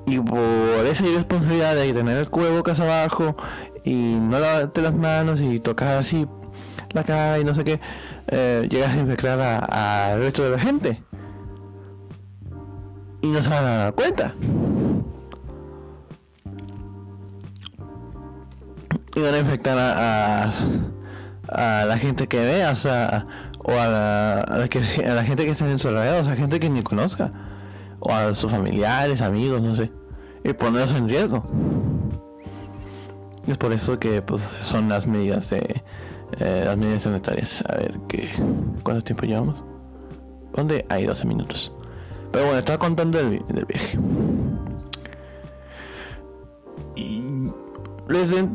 Y 0.06 0.18
por 0.18 0.86
esa 0.86 1.06
irresponsabilidad 1.06 1.76
de 1.76 1.92
tener 1.92 2.18
el 2.18 2.28
cubrebocas 2.28 2.80
abajo 2.80 3.36
y 3.84 3.94
no 3.94 4.40
lavarte 4.40 4.82
las 4.82 4.94
manos 4.94 5.40
y 5.40 5.60
tocar 5.60 5.98
así 5.98 6.26
la 6.92 7.04
cara 7.04 7.38
y 7.38 7.44
no 7.44 7.54
sé 7.54 7.64
qué, 7.64 7.80
eh, 8.28 8.66
llegas 8.70 8.94
a 8.94 8.98
infectar 8.98 9.40
al 9.40 10.18
resto 10.18 10.44
de 10.44 10.50
la 10.50 10.58
gente. 10.58 11.02
Y 13.22 13.28
no 13.28 13.42
se 13.42 13.48
van 13.48 13.64
a 13.64 13.76
dar 13.76 13.94
cuenta. 13.94 14.34
Y 19.14 19.20
van 19.20 19.34
a 19.34 19.38
infectar 19.38 19.78
a, 19.78 20.52
a, 21.48 21.84
la 21.84 21.98
gente 21.98 22.26
que 22.26 22.38
vea, 22.38 22.72
o 22.72 23.70
o 23.70 23.72
a 23.72 23.86
la, 23.86 24.40
a 24.40 24.58
la 24.58 24.68
que, 24.68 24.80
a 25.06 25.14
la 25.14 25.24
gente 25.24 25.44
que 25.44 25.52
está 25.52 25.70
en 25.70 25.78
su 25.78 25.88
alrededor, 25.88 26.20
o 26.20 26.24
sea, 26.24 26.36
gente 26.36 26.60
que 26.60 26.68
ni 26.68 26.82
conozca 26.82 27.32
o 28.00 28.12
a 28.12 28.34
sus 28.34 28.50
familiares, 28.50 29.22
amigos, 29.22 29.62
no 29.62 29.74
sé, 29.74 29.90
y 30.44 30.52
ponerlos 30.52 30.92
en 30.94 31.08
riesgo. 31.08 31.42
Es 33.46 33.58
por 33.58 33.72
eso 33.72 33.98
que 33.98 34.22
pues 34.22 34.42
son 34.62 34.88
las 34.88 35.06
medidas 35.06 35.50
de 35.50 35.82
eh, 36.40 36.62
las 36.64 36.76
medidas 36.76 37.02
sanitarias. 37.02 37.64
A 37.68 37.76
ver 37.76 37.98
qué 38.08 38.30
cuánto 38.82 39.02
tiempo 39.02 39.26
llevamos. 39.26 39.62
¿Dónde? 40.54 40.84
Hay 40.88 41.04
12 41.04 41.26
minutos. 41.26 41.72
Pero 42.32 42.44
bueno, 42.44 42.58
estaba 42.58 42.78
contando 42.78 43.18
del, 43.18 43.38
del 43.48 43.64
viaje. 43.64 43.98
Y 46.96 47.22
desde 48.08 48.48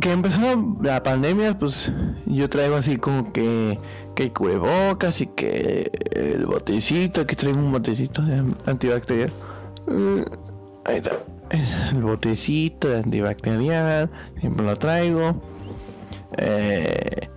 que 0.00 0.12
empezó 0.12 0.76
la 0.82 1.02
pandemia, 1.02 1.58
pues 1.58 1.92
yo 2.26 2.48
traigo 2.48 2.76
así 2.76 2.96
como 2.96 3.32
que 3.32 3.78
que 4.14 4.24
hay 4.24 4.30
cubrebocas 4.30 5.20
y 5.20 5.26
que 5.26 5.90
el 6.10 6.44
botecito, 6.44 7.26
que 7.26 7.36
traigo 7.36 7.58
un 7.58 7.72
botecito 7.72 8.22
de 8.22 8.42
antibacterial. 8.66 9.32
Eh, 9.88 10.24
Ahí 10.84 10.96
está. 10.96 11.22
El 11.50 12.02
botecito 12.02 12.88
de 12.88 12.98
antibacterial, 12.98 14.10
siempre 14.40 14.66
lo 14.66 14.76
traigo. 14.78 15.40
Eh, 16.38 17.28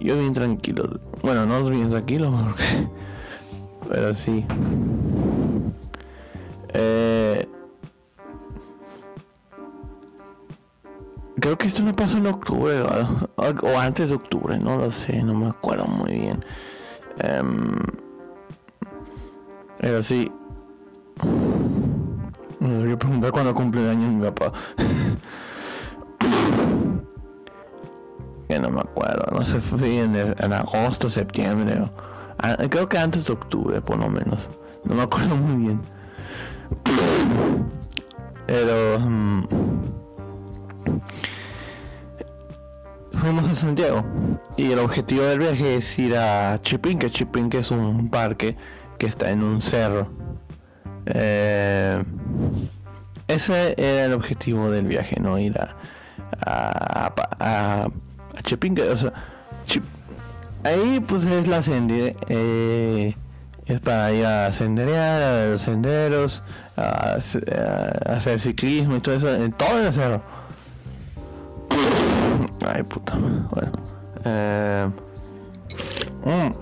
yo 0.00 0.18
bien 0.18 0.32
tranquilo. 0.32 1.00
Bueno, 1.22 1.46
no 1.46 1.64
bien 1.64 1.90
tranquilo, 1.90 2.32
pero 3.88 4.14
sí. 4.14 4.44
Eh, 6.72 7.46
creo 11.40 11.58
que 11.58 11.68
esto 11.68 11.82
no 11.82 11.92
pasó 11.92 12.18
en 12.18 12.26
octubre 12.26 12.80
o, 12.80 13.78
antes 13.78 14.08
de 14.08 14.14
octubre, 14.14 14.58
no 14.58 14.76
lo 14.76 14.92
sé, 14.92 15.22
no 15.22 15.34
me 15.34 15.48
acuerdo 15.48 15.86
muy 15.86 16.12
bien. 16.12 16.44
Em, 17.18 17.76
pero 19.78 20.02
sí. 20.02 20.30
Me 22.60 22.68
debería 22.68 22.98
preguntar 22.98 23.32
cuándo 23.32 23.54
cumple 23.54 23.90
el 23.90 23.96
mi 23.96 24.30
papá. 24.30 24.52
que 28.50 28.58
no 28.58 28.68
me 28.70 28.80
acuerdo, 28.80 29.24
no 29.38 29.46
sé, 29.46 29.60
fue 29.60 30.00
en, 30.00 30.52
agosto, 30.52 31.08
septiembre. 31.08 31.80
o- 31.80 31.90
ah, 32.38 32.56
creo 32.68 32.88
que 32.88 32.98
antes 32.98 33.26
de 33.26 33.32
octubre, 33.32 33.80
por 33.80 33.96
lo 33.98 34.08
menos. 34.08 34.48
No 34.84 34.94
me 34.96 35.02
acuerdo 35.02 35.36
muy 35.36 35.66
bien. 35.66 35.80
Pero... 38.46 38.98
mm, 38.98 39.42
fuimos 43.12 43.50
a 43.50 43.54
Santiago 43.54 44.04
y 44.56 44.72
el 44.72 44.78
objetivo 44.78 45.22
del 45.24 45.38
viaje 45.40 45.76
es 45.76 45.98
ir 45.98 46.16
a 46.16 46.58
Chipinque. 46.62 47.10
Chipinque 47.10 47.58
es 47.58 47.70
un 47.70 48.08
parque 48.08 48.56
que 48.98 49.06
está 49.06 49.30
en 49.30 49.42
un 49.42 49.62
cerro. 49.62 50.08
Eh, 51.06 52.02
ese 53.28 53.74
era 53.78 54.06
el 54.06 54.12
objetivo 54.12 54.70
del 54.70 54.86
viaje, 54.86 55.18
no 55.20 55.38
ir 55.38 55.56
a 55.58 55.76
a, 56.46 57.12
a, 57.38 57.84
a 57.84 57.88
Chipinque. 58.42 58.82
O 58.82 58.96
sea, 58.96 59.12
ahí 60.64 61.00
pues 61.06 61.24
es 61.24 61.46
la 61.48 61.62
sendere, 61.62 62.16
eh, 62.28 63.14
es 63.66 63.80
para 63.80 64.12
ir 64.12 64.26
a 64.26 64.52
senderear, 64.52 65.22
a 65.22 65.46
los 65.52 65.62
senderos, 65.62 66.42
a, 66.76 67.14
hacer- 67.14 68.40
ciclismo 68.40 68.96
y 68.96 69.00
todo 69.00 69.14
eso, 69.16 69.34
en 69.34 69.52
todo 69.52 69.78
el 69.80 69.92
cerro. 69.94 70.22
Ay, 72.66 72.82
puta. 72.82 73.14
Bueno. 73.16 73.72
Eh, 74.24 74.90
mm. 76.24 76.52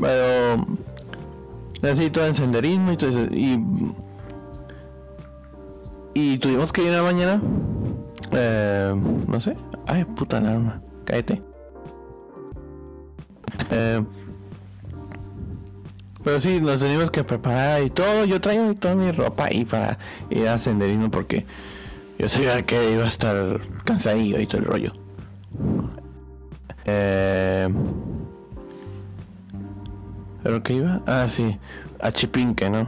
Pero 0.00 0.66
necesito 1.82 2.24
el 2.24 2.34
senderismo 2.34 2.92
y 2.92 2.96
todo 2.96 3.10
eso. 3.10 3.34
Y, 3.34 3.64
y 6.14 6.38
tuvimos 6.38 6.72
que 6.72 6.82
ir 6.82 6.88
en 6.88 6.96
la 6.96 7.02
mañana. 7.02 7.40
Eh, 8.32 8.94
no 9.28 9.40
sé. 9.40 9.56
Ay, 9.86 10.04
puta 10.04 10.38
alarma. 10.38 10.80
Cállate. 11.04 11.42
Eh, 13.70 14.04
pero 16.24 16.40
sí, 16.40 16.60
nos 16.60 16.78
tenemos 16.78 17.10
que 17.10 17.24
preparar 17.24 17.82
y 17.82 17.90
todo. 17.90 18.24
Yo 18.24 18.40
traigo 18.40 18.74
toda 18.74 18.94
mi 18.94 19.10
ropa 19.10 19.46
ahí 19.46 19.64
para 19.64 19.98
ir 20.30 20.48
a 20.48 20.58
senderismo 20.58 21.10
porque 21.10 21.44
yo 22.18 22.28
sabía 22.28 22.62
que 22.62 22.92
iba 22.92 23.04
a 23.04 23.08
estar 23.08 23.60
cansadillo 23.84 24.38
y 24.40 24.46
todo 24.46 24.58
el 24.58 24.64
rollo. 24.64 24.92
Eh, 26.84 27.68
¿Pero 30.42 30.62
qué 30.62 30.74
iba? 30.74 31.00
Ah, 31.06 31.26
sí, 31.28 31.56
a 32.00 32.12
Chipinque, 32.12 32.68
¿no? 32.68 32.86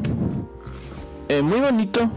Eh, 1.28 1.42
muy 1.42 1.60
bonito, 1.60 2.10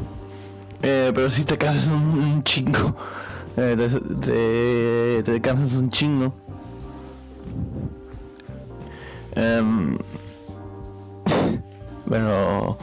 eh, 0.82 1.12
pero 1.14 1.32
si 1.32 1.44
te 1.44 1.58
cansas 1.58 1.88
un, 1.88 2.44
chingo. 2.44 2.96
Eh, 3.58 5.24
te, 5.26 5.42
cansas 5.42 5.78
un 5.78 5.90
chingo. 5.90 6.34
Em, 9.36 9.98
pero... 12.10 12.78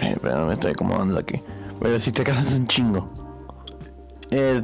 Eh, 0.00 0.16
pero 0.20 0.46
me 0.46 0.54
estoy 0.54 0.72
acomodando 0.72 1.18
aquí. 1.18 1.40
Pero 1.80 1.98
si 1.98 2.12
te 2.12 2.24
cansas 2.24 2.54
un 2.56 2.66
chingo. 2.66 3.06
Eh, 4.30 4.62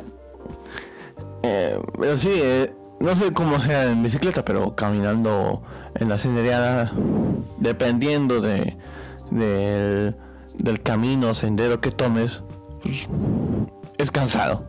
eh, 1.43 1.79
pero 1.99 2.19
sí, 2.19 2.31
eh, 2.33 2.73
no 3.01 3.17
sé 3.17 3.33
cómo 3.33 3.61
sea 3.61 3.91
en 3.91 4.03
bicicleta, 4.03 4.45
pero 4.45 4.75
caminando 4.75 5.63
en 5.95 6.09
la 6.09 6.19
sendereada, 6.19 6.93
dependiendo 7.59 8.41
de, 8.41 8.77
del, 9.31 10.17
camino, 10.83 11.35
sendero 11.35 11.81
que 11.81 11.91
tomes, 11.91 12.43
pues, 12.83 13.09
es 13.99 14.11
cansado. 14.11 14.67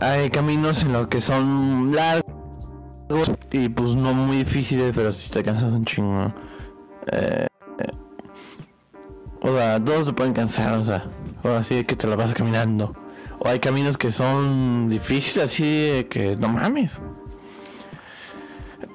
Hay 0.00 0.30
caminos 0.30 0.82
en 0.82 0.92
los 0.92 1.08
que 1.08 1.20
son 1.20 1.94
largos 1.94 2.26
y 3.50 3.68
pues 3.68 3.94
no 3.94 4.12
muy 4.14 4.38
difíciles, 4.38 4.92
pero 4.94 5.12
si 5.12 5.30
te 5.30 5.42
cansas 5.42 5.72
un 5.72 5.84
chingo. 5.84 6.32
Eh, 7.12 7.46
o 9.40 9.54
sea, 9.54 9.82
todos 9.84 10.06
te 10.06 10.12
pueden 10.12 10.32
cansar, 10.32 10.78
o 10.78 10.84
sea, 10.84 11.04
o 11.42 11.48
así 11.50 11.84
que 11.84 11.94
te 11.94 12.06
la 12.06 12.16
vas 12.16 12.34
caminando. 12.34 12.96
O 13.38 13.48
hay 13.48 13.58
caminos 13.60 13.96
que 13.96 14.10
son 14.10 14.88
difíciles, 14.88 15.44
así 15.44 16.06
que 16.10 16.36
no 16.36 16.48
mames. 16.48 16.98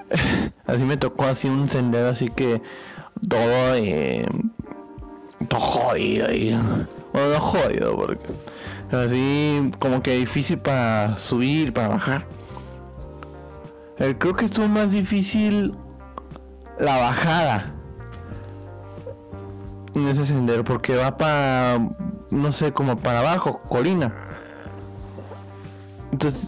Así 0.65 0.83
me 0.83 0.97
tocó 0.97 1.23
así 1.25 1.47
un 1.47 1.69
sendero 1.69 2.09
así 2.09 2.27
que 2.29 2.61
todo 3.27 3.75
eh, 3.75 4.25
todo 5.47 5.59
jodido 5.59 6.31
y 6.31 6.53
bueno 7.13 7.29
no 7.29 7.39
jodido 7.39 7.95
porque 7.95 8.27
así 8.91 9.71
como 9.79 10.01
que 10.01 10.17
difícil 10.17 10.59
para 10.59 11.17
subir, 11.17 11.73
para 11.73 11.87
bajar. 11.89 12.25
Eh, 13.99 14.15
creo 14.17 14.33
que 14.33 14.45
estuvo 14.45 14.67
más 14.67 14.89
difícil 14.91 15.75
la 16.79 16.97
bajada 16.97 17.71
en 19.93 20.07
ese 20.07 20.25
sendero 20.25 20.63
porque 20.63 20.95
va 20.95 21.17
para 21.17 21.79
no 22.31 22.53
sé 22.53 22.71
como 22.71 22.97
para 22.97 23.19
abajo 23.19 23.59
colina 23.59 24.11
entonces 26.11 26.47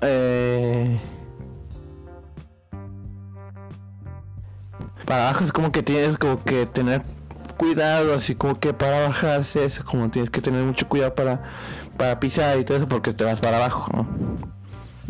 eh, 0.00 0.98
para 5.04 5.28
abajo 5.28 5.44
es 5.44 5.52
como 5.52 5.70
que 5.70 5.82
tienes 5.82 6.18
como 6.18 6.42
que 6.44 6.66
tener 6.66 7.02
cuidado 7.56 8.14
así 8.14 8.34
como 8.34 8.58
que 8.58 8.74
para 8.74 9.08
bajarse 9.08 9.64
es 9.64 9.78
como 9.80 10.10
tienes 10.10 10.30
que 10.30 10.40
tener 10.40 10.64
mucho 10.64 10.88
cuidado 10.88 11.14
para 11.14 11.42
para 11.96 12.18
pisar 12.18 12.58
y 12.58 12.64
todo 12.64 12.78
eso 12.78 12.88
porque 12.88 13.12
te 13.12 13.24
vas 13.24 13.40
para 13.40 13.58
abajo 13.58 13.90
¿no? 13.94 14.06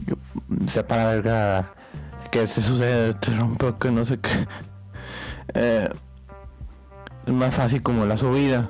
Yo, 0.06 0.16
sé 0.66 0.84
para 0.84 1.06
verga 1.06 1.72
que 2.30 2.46
se 2.46 2.60
sucede 2.60 3.14
te 3.14 3.34
rompe 3.34 3.72
que 3.80 3.90
no 3.90 4.04
sé 4.04 4.18
qué 4.18 4.46
eh, 5.54 5.88
es 7.26 7.32
más 7.32 7.54
fácil 7.54 7.82
como 7.82 8.04
la 8.04 8.16
subida. 8.16 8.68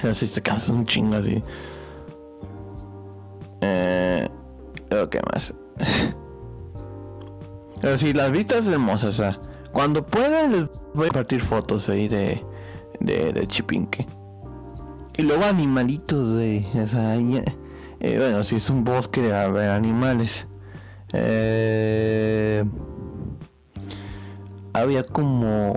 Pero 0.00 0.14
si 0.14 0.28
te 0.28 0.40
cansas 0.40 0.70
un 0.70 0.86
chingo 0.86 1.16
así. 1.16 1.42
Eh, 3.60 4.28
¿Qué 5.10 5.20
más? 5.32 5.54
Pero 7.80 7.98
si 7.98 8.12
las 8.12 8.30
vistas 8.30 8.66
hermosas, 8.66 9.20
o 9.20 9.32
cuando 9.72 10.04
pueda 10.04 10.48
les 10.48 10.70
voy 10.94 11.06
a 11.06 11.08
compartir 11.08 11.40
fotos 11.42 11.88
ahí 11.88 12.08
de, 12.08 12.44
de, 13.00 13.46
Chipinque. 13.46 14.06
Y 15.16 15.22
luego 15.22 15.44
animalitos 15.44 16.36
de... 16.36 16.66
O 16.74 16.88
sea, 16.88 17.16
eh, 17.16 18.16
bueno, 18.18 18.44
si 18.44 18.56
es 18.56 18.70
un 18.70 18.84
bosque 18.84 19.20
de 19.22 19.36
haber 19.36 19.70
animales. 19.70 20.46
Eh, 21.12 22.64
había 24.72 25.04
como... 25.04 25.76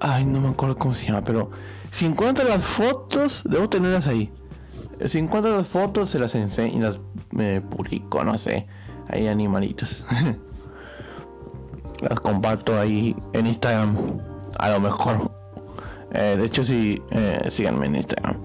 Ay, 0.00 0.24
no 0.24 0.40
me 0.40 0.48
acuerdo 0.48 0.76
cómo 0.76 0.94
se 0.94 1.06
llama, 1.06 1.24
pero 1.24 1.50
si 1.90 2.06
encuentro 2.06 2.46
las 2.48 2.62
fotos, 2.62 3.42
debo 3.44 3.68
tenerlas 3.68 4.06
ahí. 4.06 4.30
Si 5.06 5.18
encuentro 5.18 5.56
las 5.56 5.66
fotos, 5.66 6.10
se 6.10 6.18
las 6.18 6.34
enseño 6.34 6.76
y 6.76 6.80
las 6.80 7.00
me 7.30 7.60
publico, 7.60 8.22
no 8.24 8.36
sé. 8.38 8.66
Hay 9.08 9.26
animalitos. 9.26 10.04
las 12.00 12.20
comparto 12.20 12.78
ahí 12.78 13.14
en 13.32 13.46
Instagram. 13.46 13.96
A 14.58 14.70
lo 14.70 14.80
mejor. 14.80 15.30
Eh, 16.12 16.36
de 16.38 16.46
hecho, 16.46 16.64
sí, 16.64 17.02
eh, 17.10 17.48
síganme 17.50 17.86
en 17.86 17.96
Instagram. 17.96 18.36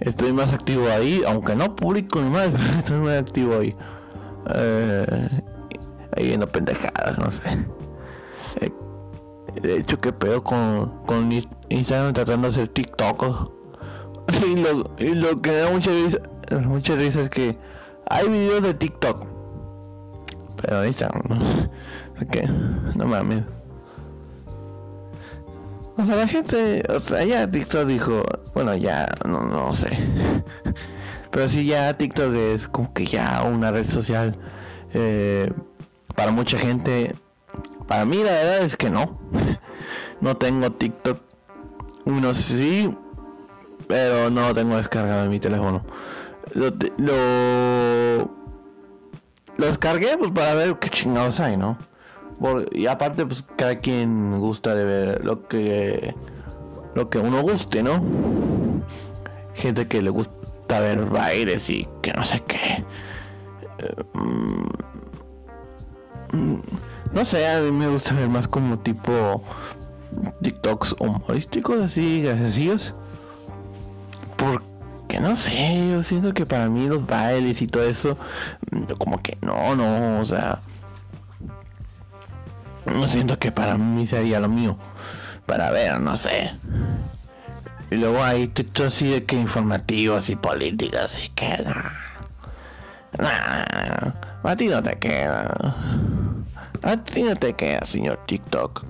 Estoy 0.00 0.32
más 0.32 0.52
activo 0.52 0.88
ahí, 0.88 1.22
aunque 1.26 1.54
no 1.54 1.76
publico 1.76 2.20
ni 2.20 2.30
más, 2.30 2.48
estoy 2.78 2.98
muy 2.98 3.12
activo 3.12 3.58
ahí. 3.58 3.76
Eh, 4.54 5.28
ahí 6.16 6.26
viendo 6.26 6.48
pendejadas, 6.48 7.18
no 7.18 7.30
sé. 7.30 7.66
Eh, 8.60 8.72
de 9.60 9.76
hecho, 9.76 10.00
que 10.00 10.12
pedo 10.12 10.42
con, 10.42 11.02
con 11.04 11.30
Instagram 11.68 12.14
tratando 12.14 12.48
de 12.48 12.54
hacer 12.54 12.68
TikTok. 12.68 13.52
Y 14.46 14.54
lo, 14.54 14.88
y 14.98 15.14
lo 15.16 15.42
que 15.42 15.50
da 15.50 15.70
mucha 15.70 15.90
risa, 15.90 16.18
mucha 16.64 16.94
risa 16.94 17.22
es 17.22 17.30
que 17.30 17.58
hay 18.08 18.28
videos 18.28 18.62
de 18.62 18.74
TikTok. 18.74 19.26
Pero 20.62 20.86
Instagram, 20.86 21.22
¿no? 21.28 21.70
Que 22.26 22.48
no 22.94 23.06
mames. 23.06 23.44
O 25.96 26.04
sea, 26.04 26.16
la 26.16 26.26
gente, 26.26 26.82
o 26.88 27.00
sea, 27.00 27.24
ya 27.24 27.50
TikTok 27.50 27.86
dijo, 27.86 28.22
bueno, 28.54 28.74
ya, 28.74 29.06
no, 29.26 29.42
no 29.42 29.74
sé. 29.74 29.98
Pero 31.30 31.48
sí, 31.48 31.66
ya 31.66 31.92
TikTok 31.94 32.34
es 32.34 32.68
como 32.68 32.92
que 32.92 33.06
ya 33.06 33.42
una 33.42 33.70
red 33.70 33.86
social 33.86 34.36
eh, 34.94 35.52
para 36.14 36.32
mucha 36.32 36.58
gente 36.58 37.14
para 37.90 38.04
mí 38.04 38.18
la 38.18 38.30
verdad 38.30 38.58
es 38.60 38.76
que 38.76 38.88
no. 38.88 39.18
No 40.20 40.36
tengo 40.36 40.70
TikTok. 40.70 41.18
Uno 42.04 42.36
sí, 42.36 42.88
pero 43.88 44.30
no 44.30 44.46
lo 44.46 44.54
tengo 44.54 44.76
descargado 44.76 45.24
en 45.24 45.30
mi 45.30 45.40
teléfono. 45.40 45.84
Lo, 46.54 46.70
lo, 46.98 48.30
descargué 49.58 50.16
pues 50.18 50.30
para 50.30 50.54
ver 50.54 50.78
qué 50.78 50.88
chingados 50.88 51.40
hay, 51.40 51.56
¿no? 51.56 51.78
Y 52.72 52.86
aparte 52.86 53.26
pues 53.26 53.42
cada 53.56 53.78
quien 53.78 54.38
gusta 54.38 54.74
de 54.74 54.84
ver 54.84 55.24
lo 55.24 55.46
que 55.46 56.14
lo 56.94 57.10
que 57.10 57.18
uno 57.18 57.42
guste, 57.42 57.82
¿no? 57.82 58.02
Gente 59.54 59.86
que 59.86 60.02
le 60.02 60.10
gusta 60.10 60.80
ver 60.80 61.04
bailes 61.06 61.68
y 61.70 61.86
que 62.02 62.12
no 62.12 62.24
sé 62.24 62.42
qué. 62.46 62.84
Eh, 63.78 64.04
mm, 64.14 64.64
no 67.12 67.24
sé, 67.24 67.46
a 67.48 67.60
mí 67.60 67.70
me 67.70 67.88
gusta 67.88 68.14
ver 68.14 68.28
más 68.28 68.48
como 68.48 68.78
tipo 68.78 69.42
TikToks 70.42 70.96
humorísticos, 70.98 71.80
así, 71.80 72.22
gracias. 72.22 72.94
Porque 74.36 75.20
no 75.20 75.36
sé, 75.36 75.90
yo 75.90 76.02
siento 76.02 76.32
que 76.32 76.46
para 76.46 76.68
mí 76.68 76.88
los 76.88 77.06
bailes 77.06 77.60
y 77.62 77.66
todo 77.66 77.84
eso, 77.84 78.16
mm, 78.70 78.92
como 78.98 79.22
que 79.22 79.36
no, 79.42 79.76
no, 79.76 80.20
o 80.20 80.24
sea. 80.24 80.60
No 82.86 83.08
siento 83.08 83.38
que 83.38 83.52
para 83.52 83.76
mí 83.76 84.06
sería 84.06 84.40
lo 84.40 84.48
mío. 84.48 84.76
Para 85.46 85.70
ver, 85.70 86.00
no 86.00 86.16
sé. 86.16 86.52
Y 87.90 87.96
luego 87.96 88.22
hay 88.22 88.48
TikToks 88.48 88.86
así 88.86 89.10
de 89.10 89.24
que 89.24 89.36
informativos 89.36 90.30
y 90.30 90.36
políticos 90.36 91.18
y 91.24 91.28
que... 91.30 91.64
Nah, 93.18 94.12
a 94.42 94.56
ti 94.56 94.68
no 94.68 94.82
te 94.82 94.98
queda. 94.98 95.74
A 96.82 96.96
ti 96.96 97.22
no 97.22 97.34
te 97.34 97.54
queda, 97.54 97.84
señor 97.84 98.20
TikTok. 98.26 98.84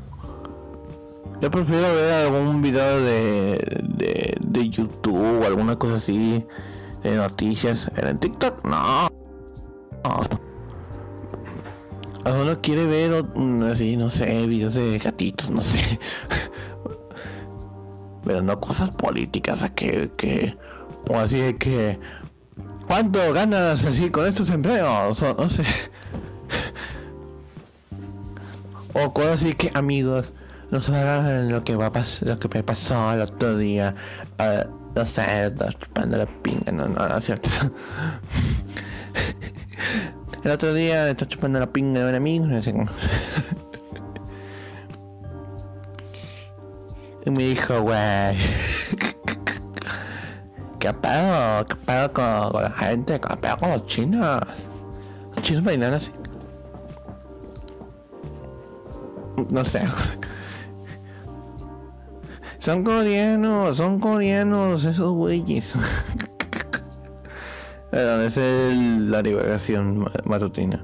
Yo 1.41 1.51
prefiero 1.51 1.95
ver 1.95 2.27
algún 2.27 2.61
video 2.61 3.01
de, 3.01 3.83
de, 3.83 4.37
de 4.39 4.69
YouTube 4.69 5.43
o 5.43 5.47
alguna 5.47 5.77
cosa 5.77 5.97
así 5.97 6.47
de 7.03 7.17
noticias. 7.17 7.91
¿En 7.97 8.19
TikTok? 8.19 8.65
No. 8.67 9.09
no. 10.05 10.50
Solo 12.25 12.61
quiere 12.61 12.87
ver 12.87 13.25
así, 13.71 13.97
no 13.97 14.11
sé, 14.11 14.47
videos 14.47 14.75
de 14.75 14.99
gatitos, 14.99 15.51
no 15.51 15.63
sé. 15.63 15.81
Pero 18.25 18.43
no 18.43 18.61
cosas 18.61 18.91
políticas, 18.91 19.71
que, 19.71 20.11
que 20.17 20.57
o 21.09 21.19
así 21.19 21.39
de 21.39 21.57
que 21.57 21.99
¿cuánto 22.87 23.33
ganas 23.33 23.83
así 23.85 24.11
con 24.11 24.27
estos 24.27 24.51
empleos? 24.51 25.23
O, 25.23 25.35
no 25.35 25.51
sé. 25.51 25.65
O 28.93 29.15
cosas 29.15 29.45
así 29.45 29.55
que 29.55 29.71
amigos, 29.75 30.33
no 30.73 30.83
sabrán 30.83 31.49
lo 31.49 31.63
que 31.63 31.77
va 31.77 31.87
a 31.87 31.93
pasar, 31.93 32.27
lo 32.27 32.41
que 32.41 32.49
me 32.53 32.65
pasó 32.65 33.13
el 33.13 33.21
otro 33.21 33.57
día. 33.57 33.95
Uh, 34.41 34.69
no 34.97 35.07
sé, 35.07 35.53
chupando 35.79 36.19
la 36.19 36.27
pinga, 36.27 36.73
no, 36.73 36.89
no, 36.89 37.09
no 37.09 37.17
es 37.17 37.25
cierto. 37.25 37.49
El 40.43 40.51
otro 40.53 40.73
día 40.73 41.11
está 41.11 41.29
chupando 41.29 41.59
la 41.59 41.67
pinga 41.67 42.03
de 42.03 42.09
un 42.09 42.15
amigo, 42.15 42.47
no 42.47 42.61
y 47.27 47.31
me 47.31 47.45
dijo, 47.45 47.83
güey. 47.83 48.37
¿Qué 50.79 50.93
pedo? 50.95 51.67
¿Qué 51.67 51.77
pedo 51.77 52.13
con, 52.13 52.53
con 52.53 52.63
la 52.63 52.71
gente? 52.71 53.21
¿Qué 53.21 53.37
pedo 53.37 53.59
con 53.59 53.71
los 53.71 53.85
chinos? 53.87 54.41
Los 55.35 55.43
chinos 55.43 55.63
bailan 55.63 55.93
así. 55.95 56.11
No 59.51 59.65
sé. 59.65 59.83
Son 62.59 62.83
coreanos, 62.83 63.77
son 63.77 64.01
coreanos 64.01 64.85
esos 64.85 65.13
güeyes. 65.13 65.75
Perdón, 67.91 68.23
esa 68.23 68.41
es 68.41 68.77
la 68.77 69.23
divagación 69.23 70.09
matutina. 70.25 70.83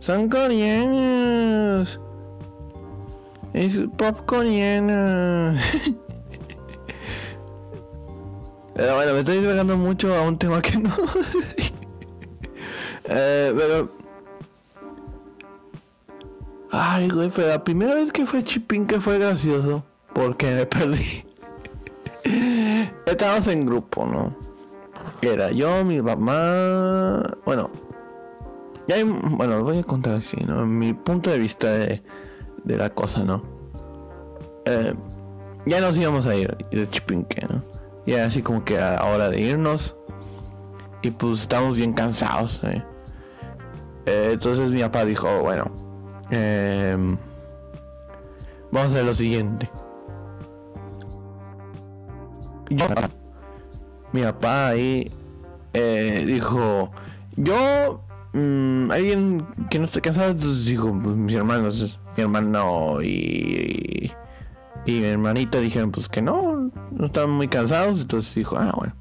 Son 0.00 0.28
coreanos. 0.28 2.00
Es 3.52 3.78
pop 3.96 4.26
coreano. 4.26 5.54
Pero 8.74 8.96
bueno, 8.96 9.12
me 9.12 9.20
estoy 9.20 9.38
divagando 9.38 9.76
mucho 9.76 10.12
a 10.14 10.22
un 10.22 10.36
tema 10.36 10.60
que 10.60 10.76
no. 10.76 10.90
eh, 13.04 13.54
pero. 13.56 13.92
Ay, 16.72 17.08
güey, 17.08 17.30
la 17.36 17.62
primera 17.62 17.94
vez 17.94 18.10
que 18.10 18.26
fue 18.26 18.42
Chipín 18.42 18.86
que 18.86 19.00
fue 19.00 19.18
gracioso. 19.20 19.84
Porque 20.12 20.50
me 20.50 20.66
perdí. 20.66 21.24
Estábamos 23.06 23.46
en 23.46 23.64
grupo, 23.64 24.04
¿no? 24.06 24.53
Era 25.26 25.50
yo, 25.50 25.84
mi 25.84 26.02
mamá. 26.02 27.22
Bueno. 27.44 27.70
Ya 28.86 28.96
hay, 28.96 29.04
bueno, 29.04 29.62
voy 29.64 29.78
a 29.78 29.82
contar 29.82 30.16
así, 30.16 30.36
¿no? 30.46 30.66
Mi 30.66 30.92
punto 30.92 31.30
de 31.30 31.38
vista 31.38 31.72
de, 31.72 32.02
de 32.64 32.76
la 32.76 32.90
cosa, 32.90 33.24
¿no? 33.24 33.42
Eh, 34.66 34.94
ya 35.64 35.80
nos 35.80 35.96
íbamos 35.96 36.26
a 36.26 36.36
ir 36.36 36.54
de 36.70 36.88
Chipinque, 36.90 37.46
¿no? 37.48 37.62
Ya 38.06 38.26
así 38.26 38.42
como 38.42 38.62
que 38.64 38.74
era 38.74 39.02
hora 39.04 39.30
de 39.30 39.40
irnos. 39.40 39.96
Y 41.02 41.10
pues 41.10 41.42
estamos 41.42 41.78
bien 41.78 41.94
cansados. 41.94 42.60
¿eh? 42.64 42.82
Eh, 44.06 44.30
entonces 44.34 44.70
mi 44.70 44.80
papá 44.80 45.04
dijo, 45.04 45.40
bueno, 45.40 45.64
em, 46.30 47.16
vamos 48.70 48.92
a 48.92 48.96
hacer 48.96 49.04
lo 49.04 49.14
siguiente. 49.14 49.68
Mi 54.14 54.22
papá 54.22 54.68
ahí 54.68 55.10
eh, 55.74 56.24
dijo, 56.26 56.90
yo, 57.36 58.02
mm, 58.32 58.90
alguien 58.90 59.46
que 59.70 59.78
no 59.78 59.84
esté 59.84 60.00
cansado, 60.00 60.30
entonces 60.30 60.64
dijo, 60.64 60.98
pues, 61.02 61.16
mis 61.16 61.34
hermanos, 61.34 61.98
mi 62.16 62.22
hermano 62.22 63.02
y 63.02 64.10
y 64.86 64.92
mi 64.92 65.06
hermanita 65.06 65.60
dijeron 65.60 65.90
pues 65.90 66.08
que 66.08 66.20
no, 66.20 66.70
no 66.90 67.06
estaban 67.06 67.30
muy 67.30 67.48
cansados. 67.48 68.02
Entonces 68.02 68.34
dijo, 68.34 68.56
ah, 68.58 68.72
bueno. 68.76 68.94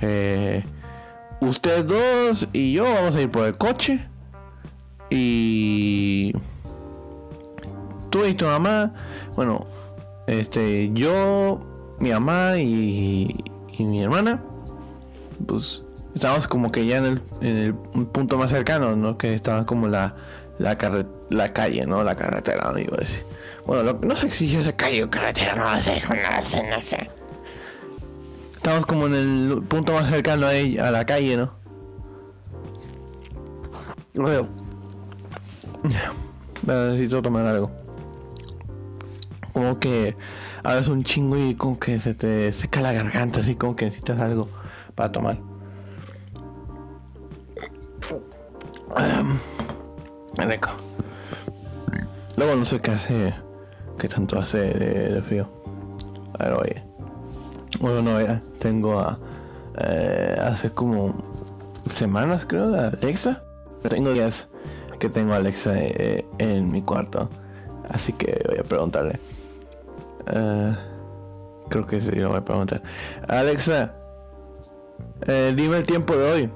Eh, 0.00 0.64
ustedes 1.40 1.86
dos 1.86 2.48
y 2.52 2.72
yo 2.72 2.84
vamos 2.84 3.16
a 3.16 3.22
ir 3.22 3.30
por 3.30 3.46
el 3.46 3.56
coche. 3.56 4.06
Y 5.10 6.32
tú 8.10 8.24
y 8.26 8.34
tu 8.34 8.44
mamá, 8.44 8.92
bueno, 9.34 9.66
este, 10.26 10.90
yo, 10.92 11.60
mi 11.98 12.10
mamá 12.10 12.58
y, 12.58 13.34
y 13.78 13.84
mi 13.84 14.02
hermana, 14.02 14.42
pues 15.46 15.82
estábamos 16.14 16.48
como 16.48 16.72
que 16.72 16.84
ya 16.84 16.98
en 16.98 17.04
el, 17.04 17.22
en 17.40 17.56
el 17.56 17.74
punto 17.74 18.36
más 18.36 18.50
cercano, 18.50 18.96
¿no? 18.96 19.16
Que 19.16 19.34
estaba 19.34 19.64
como 19.66 19.86
la, 19.86 20.16
la, 20.58 20.76
la 21.30 21.52
calle, 21.52 21.86
¿no? 21.86 22.02
La 22.02 22.16
carretera, 22.16 22.72
no 22.72 22.78
iba 22.80 22.96
a 22.96 23.00
decir. 23.00 23.24
Bueno, 23.64 23.84
lo, 23.84 23.92
no 24.00 24.16
sé 24.16 24.30
si 24.30 24.48
se 24.48 24.74
cayó 24.74 25.08
carretera, 25.08 25.54
no 25.54 25.80
sé, 25.80 26.02
no 26.08 26.42
sé, 26.42 26.68
no 26.68 26.82
sé. 26.82 27.10
Estamos 28.56 28.84
como 28.84 29.06
en 29.06 29.14
el 29.14 29.62
punto 29.62 29.92
más 29.92 30.10
cercano 30.10 30.46
a, 30.46 30.54
ella, 30.54 30.88
a 30.88 30.90
la 30.90 31.06
calle, 31.06 31.36
¿no? 31.36 31.52
Luego. 34.14 34.48
Necesito 36.66 37.22
tomar 37.22 37.46
algo. 37.46 37.70
Como 39.52 39.78
que 39.78 40.16
veces 40.62 40.88
un 40.88 41.04
chingo 41.04 41.36
y 41.36 41.54
como 41.54 41.78
que 41.78 41.98
se 42.00 42.14
te 42.14 42.52
seca 42.52 42.80
la 42.80 42.92
garganta, 42.92 43.40
así 43.40 43.54
como 43.54 43.76
que 43.76 43.86
necesitas 43.86 44.20
algo 44.20 44.48
para 44.94 45.12
tomar. 45.12 45.38
Um, 48.96 49.38
rico. 50.36 50.70
Luego 52.36 52.56
no 52.56 52.64
sé 52.64 52.80
qué 52.80 52.92
hace 52.92 53.34
¿Qué 53.98 54.08
tanto 54.08 54.38
hace 54.38 54.58
de, 54.58 55.22
frío? 55.22 55.48
A 56.38 56.44
ver, 56.44 56.52
oye. 56.52 56.82
Bueno, 57.80 58.00
no, 58.00 58.20
ya 58.20 58.40
tengo 58.60 59.00
a, 59.00 59.18
eh, 59.80 60.36
hace 60.40 60.70
como 60.70 61.14
semanas 61.96 62.44
creo 62.46 62.70
de 62.70 62.78
Alexa. 62.78 63.42
Tengo 63.88 64.12
días 64.12 64.46
que 65.00 65.08
tengo 65.08 65.32
a 65.32 65.36
Alexa 65.36 65.72
eh, 65.76 66.24
en 66.38 66.70
mi 66.70 66.80
cuarto. 66.80 67.28
Así 67.90 68.12
que 68.12 68.40
voy 68.46 68.58
a 68.58 68.62
preguntarle. 68.62 69.18
Eh, 70.32 70.76
creo 71.68 71.86
que 71.86 72.00
sí, 72.00 72.10
lo 72.10 72.28
voy 72.30 72.38
a 72.38 72.44
preguntar. 72.44 72.82
Alexa, 73.28 73.94
dime 75.54 75.78
el 75.78 75.84
tiempo 75.84 76.16
de 76.16 76.30
hoy. 76.30 76.50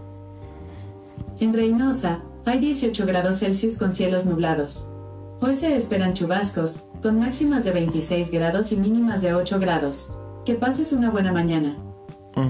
En 1.41 1.53
Reynosa, 1.53 2.21
hay 2.45 2.59
18 2.59 3.07
grados 3.07 3.39
Celsius 3.41 3.79
con 3.79 3.93
cielos 3.93 4.27
nublados. 4.27 4.89
Hoy 5.41 5.55
se 5.55 5.77
esperan 5.77 6.15
chubascos, 6.15 6.85
con 7.03 7.19
máximas 7.19 7.65
de 7.65 7.73
26 7.73 8.31
grados 8.31 8.71
y 8.71 8.77
mínimas 8.77 9.23
de 9.23 9.35
8 9.35 9.59
grados. 9.59 10.17
Que 10.45 10.55
pases 10.55 10.93
una 10.93 11.11
buena 11.11 11.33
mañana. 11.33 11.77
Mm. 12.37 12.49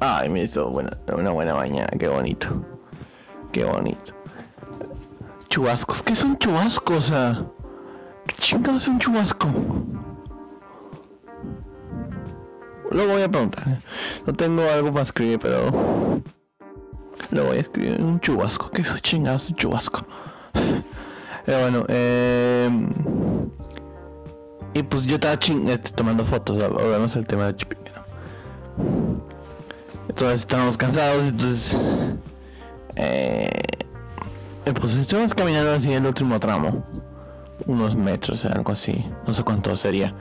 Ay, 0.00 0.28
me 0.28 0.44
hizo 0.44 0.68
una 0.68 1.30
buena 1.30 1.54
mañana, 1.54 1.88
qué 1.98 2.08
bonito. 2.08 2.48
Qué 3.52 3.64
bonito. 3.64 4.12
Chubascos, 5.48 6.02
¿qué 6.02 6.14
son 6.14 6.36
chubascos? 6.38 7.10
¿Qué 8.26 8.34
chingados 8.38 8.82
es 8.82 8.88
un 8.88 8.98
chubasco? 8.98 9.48
Lo 12.90 13.06
voy 13.06 13.22
a 13.22 13.28
preguntar. 13.28 13.80
No 14.26 14.34
tengo 14.34 14.62
algo 14.62 14.90
para 14.92 15.04
escribir, 15.04 15.38
pero... 15.40 16.22
Lo 17.30 17.44
voy 17.44 17.56
a 17.56 17.60
escribir. 17.60 18.00
Un 18.00 18.20
chubasco. 18.20 18.70
¿Qué 18.70 18.84
chingados 19.02 19.48
un 19.48 19.56
chubasco? 19.56 20.06
Pero 21.44 21.60
bueno, 21.60 21.84
eh... 21.88 22.68
Y 24.74 24.82
pues 24.82 25.04
yo 25.04 25.14
estaba 25.14 25.38
ching 25.38 25.68
este, 25.68 25.90
tomando 25.90 26.24
fotos, 26.26 26.58
volvemos 26.58 27.16
al 27.16 27.26
tema 27.26 27.46
de 27.46 27.56
Chipinque, 27.56 27.92
Entonces 30.08 30.40
estábamos 30.40 30.76
cansados, 30.76 31.24
entonces... 31.24 31.78
Eh, 32.96 33.48
pues 34.74 34.94
estuvimos 34.94 35.32
caminando 35.32 35.72
así 35.72 35.92
el 35.92 36.04
último 36.04 36.38
tramo. 36.40 36.84
Unos 37.66 37.94
metros, 37.94 38.44
algo 38.44 38.72
así. 38.72 39.04
No 39.26 39.32
sé 39.32 39.42
cuánto 39.44 39.76
sería. 39.76 40.12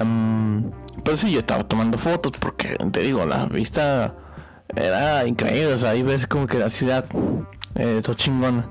Um, 0.00 0.70
pero 1.02 1.16
sí, 1.16 1.32
yo 1.32 1.40
estaba 1.40 1.64
tomando 1.64 1.98
fotos 1.98 2.32
porque, 2.38 2.76
te 2.92 3.00
digo, 3.00 3.24
la 3.26 3.46
vista 3.46 4.14
era 4.74 5.26
increíble. 5.26 5.72
O 5.74 5.76
sea, 5.76 5.90
ahí 5.90 6.02
ves 6.02 6.26
como 6.26 6.46
que 6.46 6.58
la 6.58 6.70
ciudad, 6.70 7.04
eh, 7.74 8.00
todo 8.02 8.14
chingón 8.14 8.64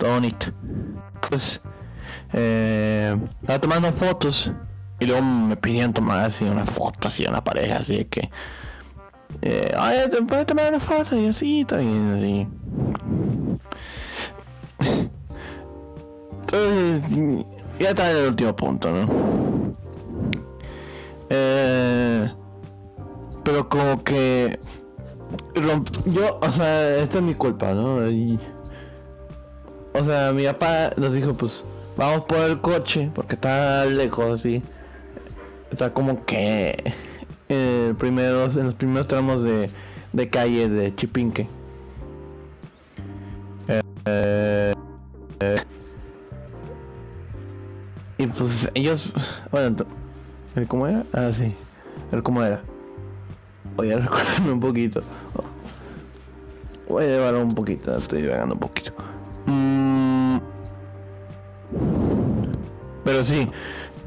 todo 0.00 0.14
bonito. 0.14 0.46
Pues 1.28 1.60
eh, 2.32 3.16
estaba 3.42 3.60
tomando 3.60 3.92
fotos 3.92 4.50
y 4.98 5.06
luego 5.06 5.22
me 5.22 5.56
pidieron 5.56 5.92
tomar 5.92 6.24
así 6.24 6.44
una 6.44 6.66
foto 6.66 7.08
así 7.08 7.26
una 7.26 7.42
pareja 7.42 7.78
así 7.78 7.98
de 7.98 8.06
que 8.06 8.30
eh, 9.42 9.74
ay 9.76 10.08
te 10.10 10.22
puedes 10.22 10.46
tomar 10.46 10.68
una 10.68 10.80
foto 10.80 11.16
y 11.16 11.26
así 11.28 11.64
también 11.64 12.14
así 12.14 12.48
entonces 16.40 17.46
ya 17.78 17.90
está 17.90 18.10
el 18.10 18.28
último 18.28 18.54
punto 18.54 18.90
no 18.90 19.49
eh, 21.30 22.30
pero 23.42 23.68
como 23.68 24.04
que 24.04 24.58
yo 26.06 26.38
o 26.40 26.50
sea 26.50 26.98
esta 26.98 27.18
es 27.18 27.24
mi 27.24 27.34
culpa 27.34 27.72
no 27.72 28.00
o 29.92 30.04
sea, 30.04 30.32
mi 30.32 30.44
papá 30.44 30.92
nos 30.96 31.12
dijo, 31.12 31.34
pues, 31.34 31.64
vamos 31.96 32.24
por 32.24 32.38
el 32.38 32.58
coche, 32.58 33.10
porque 33.14 33.34
está 33.34 33.84
lejos, 33.86 34.40
así. 34.40 34.62
Está 35.70 35.92
como 35.92 36.24
que 36.24 36.94
en, 37.48 37.96
primeros, 37.96 38.56
en 38.56 38.66
los 38.66 38.74
primeros 38.74 39.08
tramos 39.08 39.42
de, 39.42 39.70
de 40.12 40.30
calle 40.30 40.68
de 40.68 40.94
Chipinque. 40.94 41.48
Eh, 44.06 44.72
y 48.18 48.26
pues 48.26 48.70
ellos, 48.74 49.12
bueno, 49.50 49.86
¿cómo 50.68 50.86
era? 50.86 51.04
Ah, 51.12 51.30
sí, 51.32 51.54
el 52.12 52.22
cómo 52.22 52.42
era. 52.42 52.60
Voy 53.76 53.92
a 53.92 53.98
recordarme 53.98 54.52
un 54.52 54.60
poquito. 54.60 55.02
Voy 56.88 57.04
a 57.04 57.06
llevar 57.06 57.36
un 57.36 57.54
poquito, 57.54 57.96
estoy 57.96 58.22
divagando 58.22 58.54
un 58.54 58.60
poquito. 58.60 58.92
Mm, 59.46 60.38
pero 63.04 63.24
sí. 63.24 63.48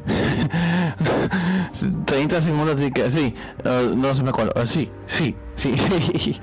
30 2.06 2.42
segundos 2.42 2.76
así 2.76 2.92
que 2.92 3.10
sí, 3.10 3.34
uh, 3.64 3.96
no 3.96 4.16
se 4.16 4.24
me 4.24 4.30
acuerdo. 4.30 4.52
Uh, 4.62 4.68
sí, 4.68 4.92
sí, 5.08 5.36
sí. 5.56 5.74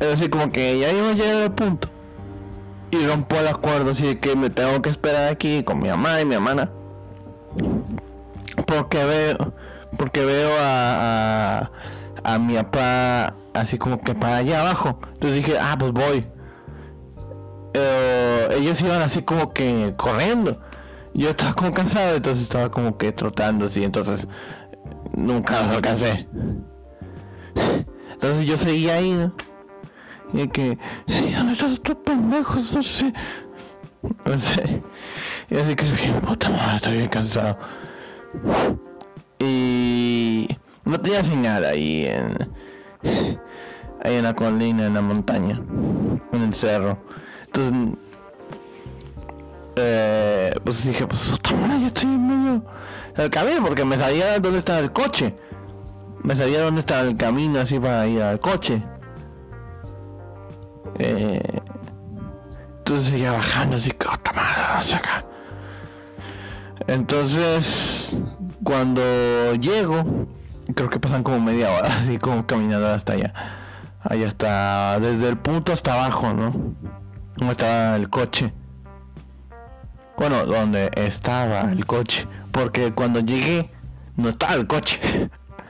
es 0.00 0.08
decir, 0.08 0.28
como 0.28 0.50
que 0.50 0.78
ya 0.78 0.92
iba 0.92 1.10
a 1.10 1.14
llegar 1.14 1.42
al 1.42 1.54
punto. 1.54 1.88
Y 2.90 3.06
rompo 3.06 3.36
el 3.36 3.46
acuerdo 3.46 3.92
así 3.92 4.16
que 4.16 4.34
me 4.34 4.50
tengo 4.50 4.82
que 4.82 4.90
esperar 4.90 5.30
aquí 5.30 5.62
con 5.62 5.80
mi 5.80 5.88
mamá 5.88 6.20
y 6.20 6.24
mi 6.24 6.34
hermana. 6.34 6.68
Porque 8.66 9.04
veo, 9.04 9.52
porque 9.96 10.24
veo 10.24 10.50
a, 10.60 11.70
a, 12.22 12.38
mi 12.38 12.54
papá 12.54 13.34
así 13.54 13.78
como 13.78 14.00
que 14.00 14.14
para 14.14 14.36
allá 14.36 14.60
abajo. 14.60 14.98
Entonces 15.14 15.44
dije, 15.44 15.58
ah, 15.58 15.76
pues 15.78 15.92
voy. 15.92 16.26
Eh, 17.74 18.48
ellos 18.58 18.80
iban 18.82 19.02
así 19.02 19.22
como 19.22 19.52
que 19.52 19.94
corriendo. 19.96 20.60
Yo 21.14 21.30
estaba 21.30 21.54
como 21.54 21.72
cansado, 21.72 22.16
entonces 22.16 22.44
estaba 22.44 22.70
como 22.70 22.96
que 22.96 23.12
trotando 23.12 23.66
así, 23.66 23.82
entonces 23.82 24.26
nunca 25.16 25.62
los 25.62 25.70
alcancé. 25.72 26.28
Entonces 28.12 28.46
yo 28.46 28.56
seguía 28.56 28.94
ahí. 28.94 29.30
Y 30.32 30.46
que, 30.48 30.78
¿dónde 31.06 31.54
estos 31.54 31.96
pendejos? 32.04 32.72
No 32.72 32.82
sé. 32.82 33.12
No 34.24 34.38
sé. 34.38 34.82
Y 35.50 35.58
así 35.58 35.74
que 35.74 35.84
dije, 35.84 36.12
puta 36.24 36.48
madre, 36.48 36.76
estoy 36.76 36.96
bien 36.98 37.08
cansado. 37.08 37.58
Y 39.38 40.48
no 40.84 41.00
tenía 41.00 41.24
señal 41.24 41.64
ahí 41.64 42.06
en 42.06 42.48
ahí 44.02 44.14
en 44.16 44.24
la 44.24 44.34
colina, 44.34 44.86
en 44.86 44.94
la 44.94 45.00
montaña, 45.00 45.60
en 46.32 46.42
el 46.42 46.54
cerro. 46.54 46.98
Entonces, 47.46 47.98
eh, 49.76 50.54
pues 50.64 50.84
dije, 50.84 51.06
pues 51.06 51.28
puta 51.28 51.54
madre, 51.54 51.80
yo 51.80 51.86
estoy 51.88 52.08
en 52.08 52.26
medio 52.26 52.64
del 53.16 53.30
camino 53.30 53.64
porque 53.64 53.84
me 53.84 53.96
sabía 53.96 54.38
dónde 54.38 54.58
estaba 54.60 54.78
el 54.78 54.92
coche. 54.92 55.34
Me 56.22 56.36
sabía 56.36 56.62
dónde 56.62 56.80
estaba 56.80 57.02
el 57.02 57.16
camino 57.16 57.60
así 57.60 57.78
para 57.78 58.06
ir 58.06 58.22
al 58.22 58.38
coche. 58.38 58.82
Eh, 60.98 61.60
entonces 62.78 63.06
seguía 63.06 63.32
bajando 63.32 63.76
así 63.76 63.90
que 63.90 64.06
puta 64.06 64.32
madre, 64.32 64.94
acá. 64.96 65.24
Entonces, 66.90 68.10
cuando 68.64 69.54
llego, 69.54 70.26
creo 70.74 70.90
que 70.90 70.98
pasan 70.98 71.22
como 71.22 71.38
media 71.38 71.70
hora 71.70 71.86
así 72.00 72.18
como 72.18 72.44
caminando 72.44 72.88
hasta 72.88 73.12
allá. 73.12 73.32
Allá 74.02 74.26
está, 74.26 74.98
desde 74.98 75.28
el 75.28 75.38
punto 75.38 75.72
hasta 75.72 75.92
abajo, 75.92 76.34
¿no? 76.34 76.50
Donde 77.36 77.52
estaba 77.52 77.94
el 77.94 78.10
coche. 78.10 78.52
Bueno, 80.18 80.44
donde 80.44 80.90
estaba 80.96 81.70
el 81.70 81.86
coche. 81.86 82.26
Porque 82.50 82.92
cuando 82.92 83.20
llegué, 83.20 83.70
no 84.16 84.30
estaba 84.30 84.54
el 84.54 84.66
coche. 84.66 84.98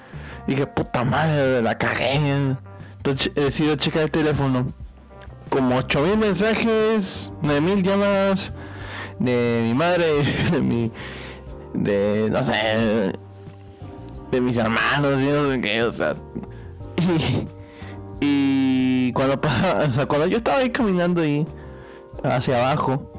Dije, 0.46 0.66
puta 0.68 1.04
madre, 1.04 1.60
la 1.60 1.76
cagué. 1.76 2.56
Entonces 2.96 3.30
he 3.36 3.42
decidido 3.42 3.76
checar 3.76 4.04
el 4.04 4.10
teléfono. 4.10 4.72
Como 5.50 5.76
8000 5.76 6.16
mensajes, 6.16 7.30
9000 7.42 7.82
llamadas 7.82 8.52
de 9.20 9.62
mi 9.64 9.74
madre, 9.74 10.24
de 10.50 10.60
mi. 10.60 10.90
de. 11.74 12.28
no 12.30 12.42
sé. 12.42 13.12
de 14.32 14.40
mis 14.40 14.56
hermanos, 14.56 15.20
y 15.20 15.26
no 15.26 15.50
sé 15.50 15.60
qué, 15.60 15.82
o 15.84 15.92
sea. 15.92 16.16
Y, 18.22 18.60
y 19.10 19.12
cuando 19.12 19.34
o 19.88 19.92
sea, 19.92 20.06
cuando 20.06 20.26
yo 20.28 20.38
estaba 20.38 20.58
ahí 20.58 20.70
caminando 20.70 21.22
ahí 21.22 21.44
hacia 22.22 22.58
abajo, 22.58 23.10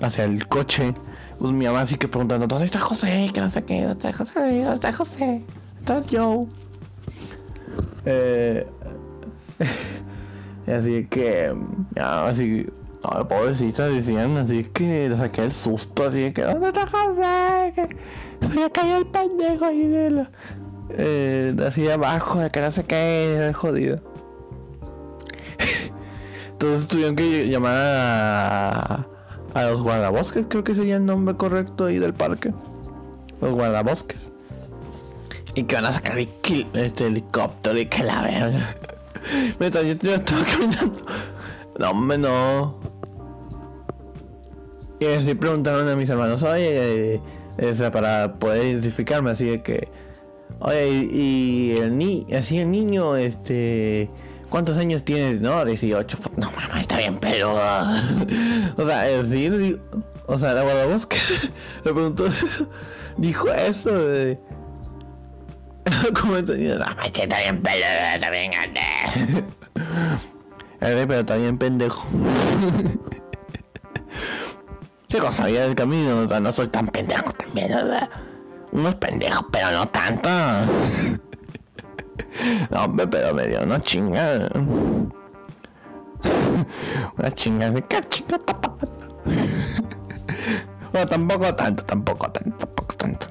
hacia 0.00 0.24
el 0.24 0.46
coche, 0.48 0.94
pues 1.38 1.52
mi 1.52 1.66
mamá 1.66 1.82
así 1.82 1.96
que 1.96 2.08
preguntando, 2.08 2.46
¿dónde 2.46 2.64
está 2.64 2.80
José? 2.80 3.30
Que 3.34 3.40
no 3.40 3.50
sé 3.50 3.62
qué, 3.62 3.82
¿dónde 3.82 4.08
está 4.08 4.12
José? 4.12 4.40
¿Dónde 4.40 4.74
está 4.74 4.92
José? 4.92 5.42
¿Dónde 5.84 6.06
está 6.06 6.22
Joe? 6.22 6.46
Eh, 8.06 8.66
así 10.66 11.06
que, 11.10 11.54
así, 11.96 12.66
no, 13.02 13.28
pobrecita 13.28 13.88
diciendo, 13.88 14.40
así 14.40 14.64
que 14.64 15.08
le 15.08 15.16
saqué 15.16 15.44
el 15.44 15.54
susto, 15.54 16.04
así 16.08 16.32
que, 16.32 16.42
¿dónde 16.42 16.68
está 16.68 16.86
José? 16.86 17.72
Que 17.74 18.48
se 18.48 18.60
me 18.60 18.70
cayó 18.70 18.96
el 18.98 19.06
pendejo 19.06 19.64
ahí 19.64 19.86
de 19.86 20.10
la, 20.10 20.30
eh, 20.90 21.56
así 21.66 21.88
abajo, 21.88 22.38
de 22.38 22.50
que 22.50 22.60
no 22.60 22.70
sé 22.70 22.84
qué, 22.84 23.52
jodido. 23.54 24.00
Entonces 26.52 26.86
tuvieron 26.86 27.16
que 27.16 27.48
llamar 27.48 27.74
a, 27.76 29.06
a 29.54 29.64
los 29.64 29.82
guardabosques, 29.82 30.46
creo 30.48 30.62
que 30.62 30.74
sería 30.74 30.96
el 30.96 31.04
nombre 31.04 31.36
correcto 31.36 31.86
ahí 31.86 31.98
del 31.98 32.14
parque. 32.14 32.52
Los 33.40 33.52
guardabosques. 33.52 34.30
Y 35.54 35.64
que 35.64 35.74
van 35.74 35.86
a 35.86 35.92
sacar 35.92 36.18
este 36.18 37.06
helicóptero 37.06 37.78
y 37.78 37.86
que 37.86 38.04
la 38.04 38.22
verga. 38.22 38.74
Mientras 39.58 39.84
yo, 39.84 39.94
yo 39.94 40.14
estaba 40.14 40.44
caminando. 40.44 40.96
No, 41.78 41.90
hombre, 41.90 42.18
no. 42.18 42.91
Y 45.02 45.06
así 45.06 45.34
preguntaron 45.34 45.88
a 45.88 45.96
mis 45.96 46.08
hermanos, 46.08 46.44
oye, 46.44 47.20
eh, 47.58 47.90
para 47.90 48.34
poder 48.34 48.68
identificarme, 48.68 49.32
así 49.32 49.46
de 49.46 49.60
que, 49.60 49.88
oye, 50.60 50.86
y, 51.10 51.74
el 51.76 51.98
ni, 51.98 52.24
así 52.32 52.58
el 52.58 52.70
niño, 52.70 53.16
este, 53.16 54.08
¿cuántos 54.48 54.76
años 54.76 55.02
tiene? 55.02 55.40
No, 55.40 55.64
18. 55.64 56.18
No 56.36 56.52
mamá, 56.52 56.80
está 56.80 56.98
bien 56.98 57.18
pero 57.18 57.50
o 58.76 58.86
sea, 58.86 59.10
es 59.10 59.28
decir, 59.28 59.80
o 60.26 60.38
sea, 60.38 60.54
la 60.54 60.62
guardabosque 60.62 61.16
le 61.84 61.92
preguntó, 61.92 62.26
dijo 63.16 63.52
eso 63.52 63.90
de. 64.06 64.38
Como 66.20 66.40
no, 66.40 66.78
mamá, 66.78 67.06
está 67.06 67.40
bien 67.40 67.60
peludo, 67.60 67.86
está 68.14 68.30
bien 68.30 68.52
grande. 68.52 69.44
pero 70.78 71.20
está 71.20 71.34
bien 71.34 71.58
pendejo. 71.58 72.06
Chico, 75.12 75.30
sabía 75.30 75.64
del 75.64 75.74
camino, 75.74 76.20
o 76.20 76.28
sea, 76.28 76.40
no 76.40 76.50
soy 76.54 76.68
tan 76.68 76.88
pendejo 76.88 77.34
también, 77.34 77.68
¿verdad? 77.68 78.08
Unos 78.70 78.94
pendejos, 78.94 79.44
pero 79.52 79.70
no 79.70 79.86
tanto. 79.88 80.30
No, 82.70 82.96
pero 83.10 83.34
me 83.34 83.46
dio 83.46 83.62
una 83.62 83.78
chingada. 83.82 84.48
Una 87.18 87.30
chingada 87.34 87.72
de 87.72 87.84
chinga 88.08 88.38
Bueno, 90.92 91.08
tampoco 91.08 91.54
tanto, 91.54 91.84
tampoco 91.84 92.30
tanto, 92.30 92.56
tampoco 92.56 92.94
tanto. 92.96 93.26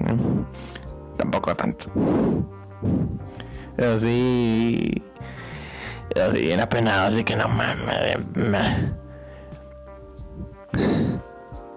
Tampoco 1.16 1.56
tanto. 1.56 1.90
Pero 3.74 3.98
sí. 3.98 5.02
Pero 6.14 6.30
sí, 6.32 6.42
bien 6.42 6.60
apenado, 6.60 7.08
así 7.08 7.24
que 7.24 7.34
no 7.34 7.48
mames. 7.48 8.18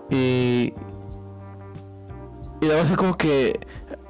Y. 0.09 0.73
Y 2.61 2.65
luego 2.67 2.81
así 2.81 2.95
como 2.95 3.17
que 3.17 3.59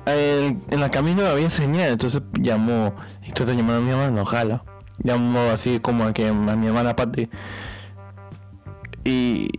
en, 0.06 0.62
en 0.70 0.80
la 0.80 0.90
camino 0.90 1.26
había 1.26 1.50
señal, 1.50 1.94
entonces 1.94 2.22
llamó, 2.40 2.94
entonces 3.24 3.58
llamó 3.58 3.74
a 3.74 3.80
mi 3.80 3.92
hermano, 3.92 4.22
ojalá. 4.22 4.64
Llamó 5.00 5.50
así 5.52 5.80
como 5.80 6.06
a, 6.06 6.14
que, 6.14 6.28
a 6.28 6.34
mi 6.34 6.68
hermana 6.68 6.96
Pati. 6.96 7.30
Y. 9.04 9.50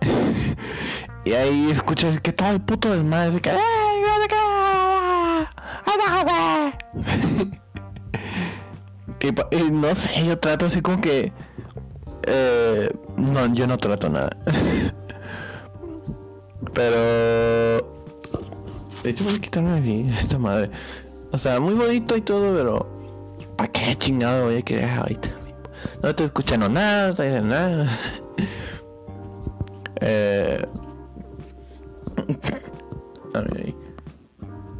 y 1.24 1.32
ahí 1.32 1.70
escuché 1.70 2.18
que 2.20 2.30
estaba 2.30 2.50
el 2.50 2.60
puto 2.60 2.90
del 2.90 3.04
madre, 3.04 3.40
que. 3.40 3.50
y, 9.20 9.56
y 9.56 9.70
no 9.70 9.94
sé, 9.94 10.24
yo 10.26 10.38
trato 10.38 10.66
así 10.66 10.80
como 10.80 11.00
que. 11.00 11.32
Eh, 12.26 12.92
no, 13.16 13.52
yo 13.52 13.66
no 13.66 13.78
trato 13.78 14.08
nada. 14.08 14.30
Pero 16.74 17.90
de 19.02 19.10
hecho, 19.10 19.24
voy 19.24 19.34
a 19.34 19.40
quitarme 19.40 19.78
aquí 19.78 20.06
esta 20.20 20.38
madre. 20.38 20.70
O 21.32 21.38
sea, 21.38 21.60
muy 21.60 21.74
bonito 21.74 22.16
y 22.16 22.20
todo, 22.20 22.54
pero. 22.54 23.00
¿Para 23.56 23.70
qué 23.72 23.96
chingado 23.96 24.46
voy 24.46 24.56
a 24.56 24.62
querer 24.62 24.88
ahorita? 24.88 25.28
No 26.02 26.10
estoy 26.10 26.26
escuchando 26.26 26.68
nada, 26.68 27.04
no 27.04 27.10
estoy 27.10 27.26
diciendo 27.26 27.48
nada. 27.48 27.90
eh. 30.00 30.64
A 33.34 33.40
ver. 33.40 33.74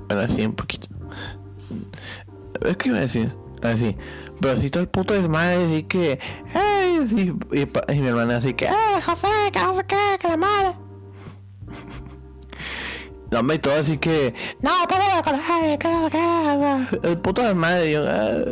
Bueno, 0.09 0.22
así 0.22 0.44
un 0.44 0.53
poquito. 0.53 0.88
¿Qué 2.62 2.76
que 2.76 2.88
iba 2.88 2.98
a 2.98 3.03
decir? 3.03 3.33
Así. 3.62 3.96
Pero 4.40 4.57
si 4.57 4.70
todo 4.70 4.83
el 4.83 4.88
puto 4.88 5.14
desmadre 5.14 5.64
así 5.64 5.83
que. 5.85 6.18
¡Ey! 6.55 6.98
Así, 7.03 7.33
y, 7.53 8.00
mi 8.00 8.09
hermana 8.09 8.38
así 8.38 8.55
que. 8.55 8.66
¡Eh, 8.66 9.00
José! 9.05 9.29
Qué, 9.53 10.18
que 10.18 10.29
la 10.29 10.37
madre. 10.37 10.89
No, 13.30 13.42
me 13.44 13.59
todo 13.59 13.74
así 13.74 13.96
que. 13.96 14.35
No, 14.61 14.72
pero 14.88 15.02
el 17.02 17.18
puto 17.18 17.42
de 17.42 17.54
madre. 17.54 17.92
Yo, 17.92 18.04
ah, 18.04 18.44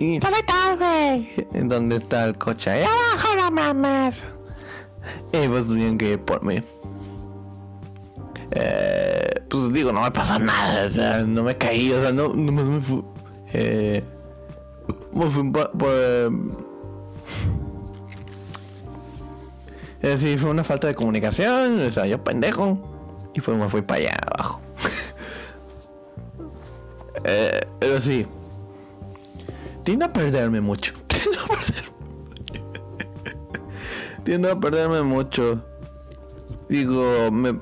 Y 0.00 0.18
¿dónde 0.18 0.38
estás, 0.40 0.78
güey? 0.78 1.28
¿Dónde 1.68 1.96
está 1.96 2.24
el 2.24 2.36
coche? 2.36 2.70
Ahí 2.70 2.82
abajo, 2.82 3.36
no 3.36 3.50
mames. 3.50 4.16
Y 5.32 5.48
pues 5.48 5.66
tuvieron 5.66 5.98
que 5.98 6.18
por 6.18 6.42
mí. 6.42 6.62
Eh, 8.50 9.30
pues 9.48 9.72
digo, 9.72 9.92
no 9.92 10.02
me 10.02 10.10
pasó 10.10 10.38
nada, 10.38 10.86
o 10.86 10.90
sea, 10.90 11.22
no 11.22 11.42
me 11.42 11.56
caí, 11.56 11.92
o 11.92 12.00
sea, 12.00 12.12
no, 12.12 12.28
no 12.28 12.52
me, 12.52 12.64
me 12.64 12.80
fui. 12.80 13.04
Eh, 13.52 14.02
me 15.12 15.30
fui 15.30 15.50
por. 15.50 15.70
por 15.72 15.90
eh, 15.92 16.30
es 20.02 20.20
decir, 20.20 20.38
fue 20.38 20.50
una 20.50 20.64
falta 20.64 20.86
de 20.86 20.94
comunicación, 20.94 21.80
o 21.80 21.90
sea, 21.90 22.06
yo 22.06 22.22
pendejo. 22.22 22.78
Y 23.34 23.40
pues 23.40 23.56
me 23.56 23.68
fui 23.68 23.82
para 23.82 24.00
allá 24.00 24.16
abajo. 24.26 24.60
eh, 27.24 27.66
pero 27.78 28.00
sí. 28.00 28.26
Tiendo 29.84 30.06
a 30.06 30.12
perderme 30.12 30.60
mucho. 30.60 30.94
Tiendo 31.06 31.38
a 31.40 31.46
perderme. 31.46 31.96
Tiendo 34.24 34.52
a 34.52 34.60
perderme 34.60 35.02
mucho. 35.02 35.62
Digo, 36.68 37.30
me. 37.30 37.52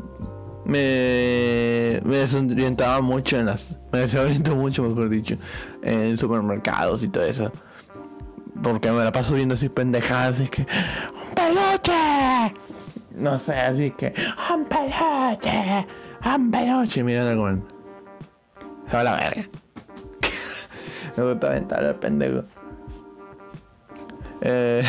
Me. 0.65 2.01
Me 2.05 2.17
desorientaba 2.19 3.01
mucho 3.01 3.39
en 3.39 3.47
las. 3.47 3.69
Me 3.93 4.01
desoriento 4.01 4.55
mucho, 4.55 4.83
mejor 4.85 5.09
dicho. 5.09 5.37
En 5.83 6.17
supermercados 6.17 7.03
y 7.03 7.09
todo 7.09 7.25
eso. 7.25 7.53
Porque 8.63 8.91
me 8.91 9.05
la 9.05 9.13
paso 9.13 9.35
viendo 9.35 9.55
así 9.55 9.69
pendejadas. 9.69 10.37
Así 10.37 10.49
que. 10.49 10.67
¡Un 11.45 11.55
peluche! 11.55 12.55
No 13.15 13.39
sé, 13.39 13.55
así 13.55 13.91
que. 13.93 14.13
¡Un 14.53 14.65
peluche! 14.65 15.87
¡Un 16.25 16.51
peluche! 16.51 17.05
Mirando 17.05 17.31
algo. 17.31 17.63
Se 18.89 18.93
va 18.93 19.01
a 19.01 19.05
la 19.05 19.17
verga. 19.17 19.43
Me 21.17 21.25
gusta 21.25 21.47
aventar 21.49 21.85
al 21.85 21.97
pendejo. 21.97 22.45
Eh... 24.41 24.83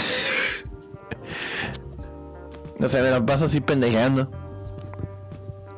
no 2.79 2.89
sé, 2.89 3.01
me 3.01 3.09
la 3.09 3.25
paso 3.25 3.45
así 3.45 3.61
pendejeando. 3.61 4.29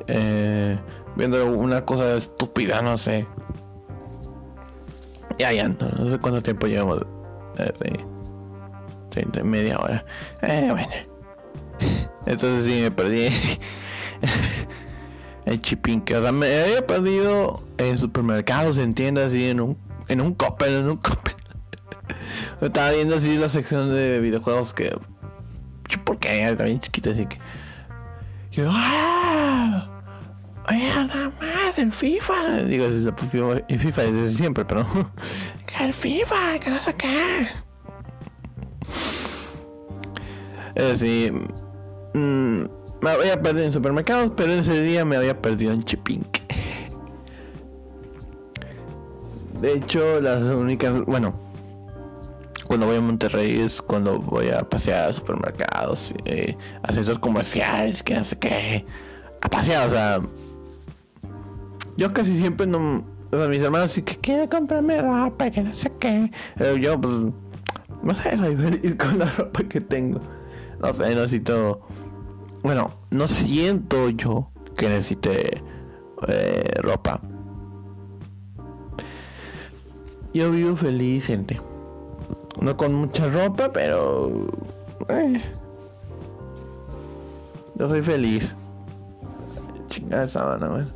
Eh... 0.06 0.78
Viendo 1.16 1.46
una 1.46 1.84
cosa 1.84 2.16
estúpida, 2.16 2.80
no 2.80 2.96
sé. 2.96 3.26
Ya, 5.38 5.52
ya, 5.52 5.68
no, 5.68 5.76
no 5.98 6.10
sé 6.10 6.18
cuánto 6.18 6.40
tiempo 6.40 6.68
llevamos. 6.68 7.04
Eh, 7.58 7.72
sí. 7.82 8.17
30, 9.18 9.44
media 9.44 9.78
hora. 9.78 10.04
Eh, 10.42 10.68
bueno. 10.70 10.88
Entonces 12.26 12.64
sí, 12.64 12.82
me 12.82 12.90
perdí. 12.90 13.28
el 15.46 15.62
chipinque. 15.62 16.16
O 16.16 16.22
sea, 16.22 16.32
me 16.32 16.62
había 16.62 16.86
perdido 16.86 17.64
en 17.78 17.98
supermercados, 17.98 18.78
en 18.78 18.94
tiendas 18.94 19.34
y 19.34 19.48
en 19.48 19.60
un 19.60 19.78
en 20.08 20.20
un 20.20 20.34
Coppel, 20.34 20.74
en 20.74 20.90
un 20.90 20.96
Coppel. 20.96 21.34
Estaba 22.60 22.92
viendo 22.92 23.16
así 23.16 23.36
la 23.36 23.48
sección 23.48 23.92
de 23.92 24.20
videojuegos 24.20 24.74
que. 24.74 24.96
¿Por 26.04 26.18
qué? 26.18 26.54
También 26.56 26.80
chiquita, 26.80 27.10
así 27.10 27.26
que. 27.26 27.38
Yo, 28.52 28.70
¡ah! 28.72 29.88
Nada 30.70 31.32
más, 31.40 31.78
el 31.78 31.92
FIFA. 31.92 32.64
Digo, 32.64 32.86
el 32.86 33.78
FIFA 33.78 34.02
desde 34.02 34.32
siempre, 34.32 34.64
pero. 34.64 34.86
El 35.80 35.94
FIFA, 35.94 36.58
que 36.58 36.70
no 36.70 36.78
sé 36.78 36.94
qué. 36.94 37.48
Es 40.78 41.00
decir, 41.00 41.32
mmm, 42.14 42.62
me 43.00 43.10
había 43.10 43.42
perdido 43.42 43.66
en 43.66 43.72
supermercados, 43.72 44.32
pero 44.36 44.52
ese 44.52 44.80
día 44.82 45.04
me 45.04 45.16
había 45.16 45.40
perdido 45.40 45.72
en 45.72 45.82
Chipink. 45.82 46.38
De 49.60 49.72
hecho, 49.72 50.20
las 50.20 50.40
únicas, 50.40 51.04
bueno, 51.04 51.34
cuando 52.68 52.86
voy 52.86 52.96
a 52.96 53.00
Monterrey 53.00 53.60
es 53.60 53.82
cuando 53.82 54.20
voy 54.20 54.50
a 54.50 54.62
pasear 54.62 55.10
a 55.10 55.12
supermercados, 55.12 56.14
eh, 56.26 56.56
asesores 56.84 57.18
comerciales, 57.18 58.02
que 58.04 58.22
sé 58.22 58.38
qué, 58.38 58.84
a 59.40 59.48
pasear, 59.48 59.88
o 59.88 59.90
sea, 59.90 60.20
yo 61.96 62.12
casi 62.12 62.38
siempre 62.38 62.68
no, 62.68 63.04
o 63.32 63.36
sea, 63.36 63.48
mis 63.48 63.62
hermanos 63.62 63.90
sí 63.90 64.02
que 64.02 64.16
quieren 64.16 64.48
comprarme 64.48 65.02
ropa, 65.02 65.50
que 65.50 65.60
no 65.60 65.74
sé 65.74 65.90
qué, 65.98 66.30
pero 66.56 66.76
yo, 66.76 67.00
pues, 67.00 67.14
no 68.02 68.14
sé, 68.14 68.36
soy 68.36 68.54
feliz 68.54 68.94
con 68.98 69.18
la 69.18 69.30
ropa 69.32 69.64
que 69.64 69.80
tengo, 69.80 70.20
no 70.80 70.92
sé, 70.94 71.14
necesito, 71.14 71.80
bueno, 72.62 72.90
no 73.10 73.28
siento 73.28 74.10
yo 74.10 74.50
que 74.76 74.88
necesite 74.88 75.62
eh, 76.26 76.72
ropa 76.78 77.20
yo 80.38 80.50
vivo 80.50 80.76
feliz, 80.76 81.26
gente. 81.26 81.60
No 82.60 82.76
con 82.76 82.94
mucha 82.94 83.28
ropa, 83.28 83.72
pero... 83.72 84.46
Eh. 85.08 85.42
Yo 87.74 87.88
soy 87.88 88.02
feliz. 88.02 88.54
Chingada 89.88 90.28
sábana, 90.28 90.68
man. 90.68 90.92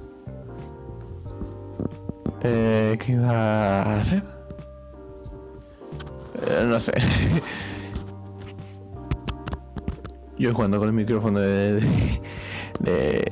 Eh, 2.42 2.96
¿Qué 3.00 3.12
iba 3.12 3.30
a 3.30 4.00
hacer? 4.00 4.22
Eh, 6.46 6.64
no 6.66 6.78
sé. 6.78 6.92
Yo 10.42 10.52
jugando 10.52 10.78
con 10.78 10.88
el 10.88 10.94
micrófono 10.94 11.38
de, 11.38 11.74
de, 11.74 12.20
de, 12.80 13.24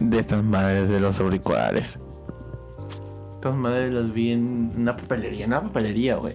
de 0.00 0.18
estas 0.18 0.42
madres 0.42 0.88
de 0.88 0.98
los 0.98 1.20
auriculares 1.20 1.98
estas 3.44 3.58
madres 3.58 3.92
las 3.92 4.10
vi 4.10 4.32
en 4.32 4.72
una 4.74 4.96
papelería, 4.96 5.44
en 5.44 5.50
una 5.50 5.62
papelería, 5.64 6.16
güey. 6.16 6.34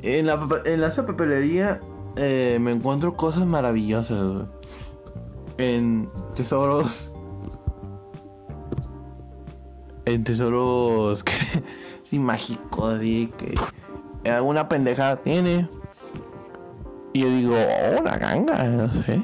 En 0.00 0.26
la, 0.26 0.48
en 0.64 0.84
esa 0.84 1.04
papelería 1.04 1.80
eh, 2.14 2.56
me 2.60 2.70
encuentro 2.70 3.16
cosas 3.16 3.44
maravillosas, 3.46 4.22
güey. 4.22 4.46
En 5.58 6.08
tesoros. 6.36 7.12
En 10.04 10.22
tesoros 10.22 11.24
que. 11.24 11.32
sí, 12.04 12.20
mágicos, 12.20 12.94
así 12.94 13.32
que. 13.36 14.30
Alguna 14.30 14.68
pendejada 14.68 15.16
tiene. 15.16 15.68
Y 17.14 17.20
yo 17.20 17.30
digo, 17.30 17.56
oh, 17.56 18.02
la 18.02 18.18
ganga, 18.18 18.64
no 18.64 18.92
sé. 19.04 19.22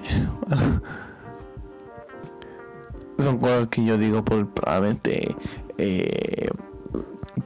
Son 3.18 3.38
cosas 3.38 3.66
que 3.66 3.85
yo 3.85 3.98
digo, 3.98 4.24
por 4.24 4.48
probablemente. 4.48 5.35
Eh, 5.76 6.48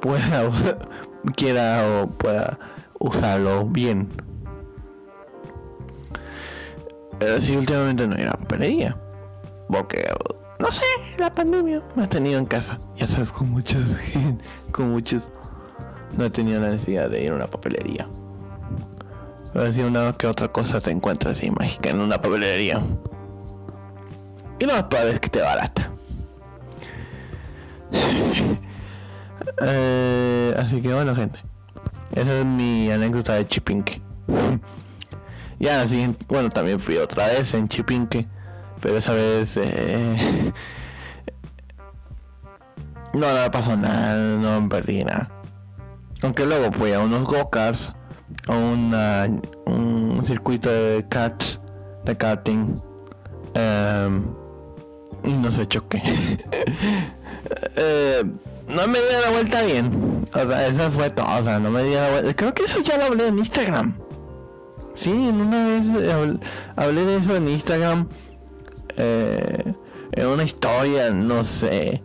pueda 0.00 0.50
quiera 1.34 2.02
o 2.02 2.10
pueda 2.10 2.58
usarlo 3.00 3.64
bien. 3.64 4.10
Si 7.40 7.56
últimamente 7.56 8.06
no 8.06 8.20
ir 8.20 8.28
a 8.28 8.32
papelería. 8.32 8.98
Porque, 9.68 10.06
no 10.60 10.70
sé, 10.70 10.84
la 11.16 11.32
pandemia 11.32 11.82
me 11.96 12.04
ha 12.04 12.08
tenido 12.08 12.38
en 12.38 12.44
casa. 12.44 12.78
Ya 12.96 13.06
sabes, 13.06 13.32
con 13.32 13.48
muchos, 13.50 13.96
con 14.72 14.90
muchos. 14.90 15.26
No 16.18 16.26
he 16.26 16.30
tenido 16.30 16.60
la 16.60 16.68
necesidad 16.68 17.08
de 17.08 17.24
ir 17.24 17.32
a 17.32 17.34
una 17.34 17.46
papelería. 17.46 18.06
Pero 19.54 19.72
si 19.72 19.80
una 19.82 20.12
que 20.14 20.26
otra 20.26 20.48
cosa 20.48 20.80
te 20.80 20.90
encuentras 20.90 21.38
así 21.38 21.48
mágica 21.48 21.90
en 21.90 22.00
una 22.00 22.20
papelería. 22.20 22.82
Y 24.58 24.64
lo 24.64 24.72
más 24.72 24.82
probable 24.84 25.12
es 25.12 25.20
que 25.20 25.28
te 25.30 25.40
barata. 25.40 25.90
Eh, 29.60 30.54
así 30.58 30.80
que 30.80 30.92
bueno, 30.92 31.14
gente. 31.14 31.38
Esa 32.12 32.40
es 32.40 32.46
mi 32.46 32.90
anécdota 32.90 33.34
de 33.34 33.46
Chipinque. 33.46 34.00
ya, 35.60 35.82
así, 35.82 36.16
bueno, 36.26 36.50
también 36.50 36.80
fui 36.80 36.96
otra 36.96 37.28
vez 37.28 37.52
en 37.54 37.68
Chipinque. 37.68 38.26
Pero 38.80 38.96
esa 38.96 39.12
vez... 39.12 39.56
Eh, 39.58 40.52
no, 43.12 43.42
no 43.42 43.50
pasó 43.50 43.76
nada, 43.76 44.16
no 44.16 44.62
me 44.62 44.68
perdí 44.68 45.04
nada. 45.04 45.30
Aunque 46.22 46.46
luego 46.46 46.72
fui 46.72 46.92
a 46.92 47.00
unos 47.00 47.22
go-karts, 47.24 47.92
a 48.46 48.56
una, 48.56 49.28
un 49.66 50.22
circuito 50.26 50.70
de 50.70 51.04
cats, 51.08 51.60
de 52.04 52.16
karting. 52.16 52.80
Em, 53.54 54.24
y 55.24 55.32
no 55.32 55.52
se 55.52 55.66
choqué. 55.66 56.02
eh, 57.76 58.24
no 58.68 58.86
me 58.86 58.98
di 58.98 59.04
la 59.22 59.30
vuelta 59.30 59.62
bien. 59.62 60.28
O 60.32 60.38
sea, 60.38 60.66
eso 60.66 60.90
fue 60.90 61.10
todo. 61.10 61.26
O 61.40 61.42
sea, 61.42 61.58
no 61.58 61.70
me 61.70 61.82
di 61.84 61.94
la 61.94 62.10
vuelta. 62.10 62.34
Creo 62.34 62.54
que 62.54 62.64
eso 62.64 62.80
ya 62.82 62.98
lo 62.98 63.04
hablé 63.04 63.28
en 63.28 63.38
Instagram. 63.38 63.94
Sí, 64.94 65.10
en 65.10 65.40
una 65.40 65.64
vez 65.64 65.86
eh, 65.88 66.38
hablé 66.76 67.04
de 67.04 67.16
eso 67.16 67.36
en 67.36 67.48
Instagram. 67.48 68.08
Eh, 68.96 69.74
en 70.12 70.26
una 70.26 70.44
historia, 70.44 71.10
no 71.10 71.42
sé. 71.42 72.02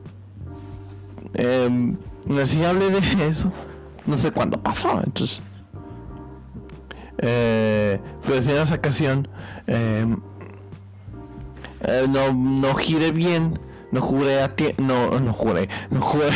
Eh, 1.36 1.70
no 2.26 2.38
sé 2.38 2.48
si 2.48 2.64
hablé 2.64 2.90
de 2.90 3.28
eso. 3.28 3.52
No 4.06 4.18
sé 4.18 4.32
cuándo 4.32 4.62
pasó, 4.62 5.02
entonces. 5.04 5.42
Eh, 7.22 8.00
pues 8.26 8.48
en 8.48 8.58
esa 8.58 8.76
ocasión 8.76 9.28
eh, 9.68 10.06
eh, 11.82 12.06
no, 12.08 12.34
no 12.34 12.74
giré 12.76 13.12
bien 13.12 13.60
no 13.92 14.02
juré 14.02 14.42
a 14.42 14.56
ti. 14.56 14.74
No, 14.78 15.20
no 15.20 15.34
juré. 15.34 15.68
No 15.90 16.00
juré. 16.02 16.30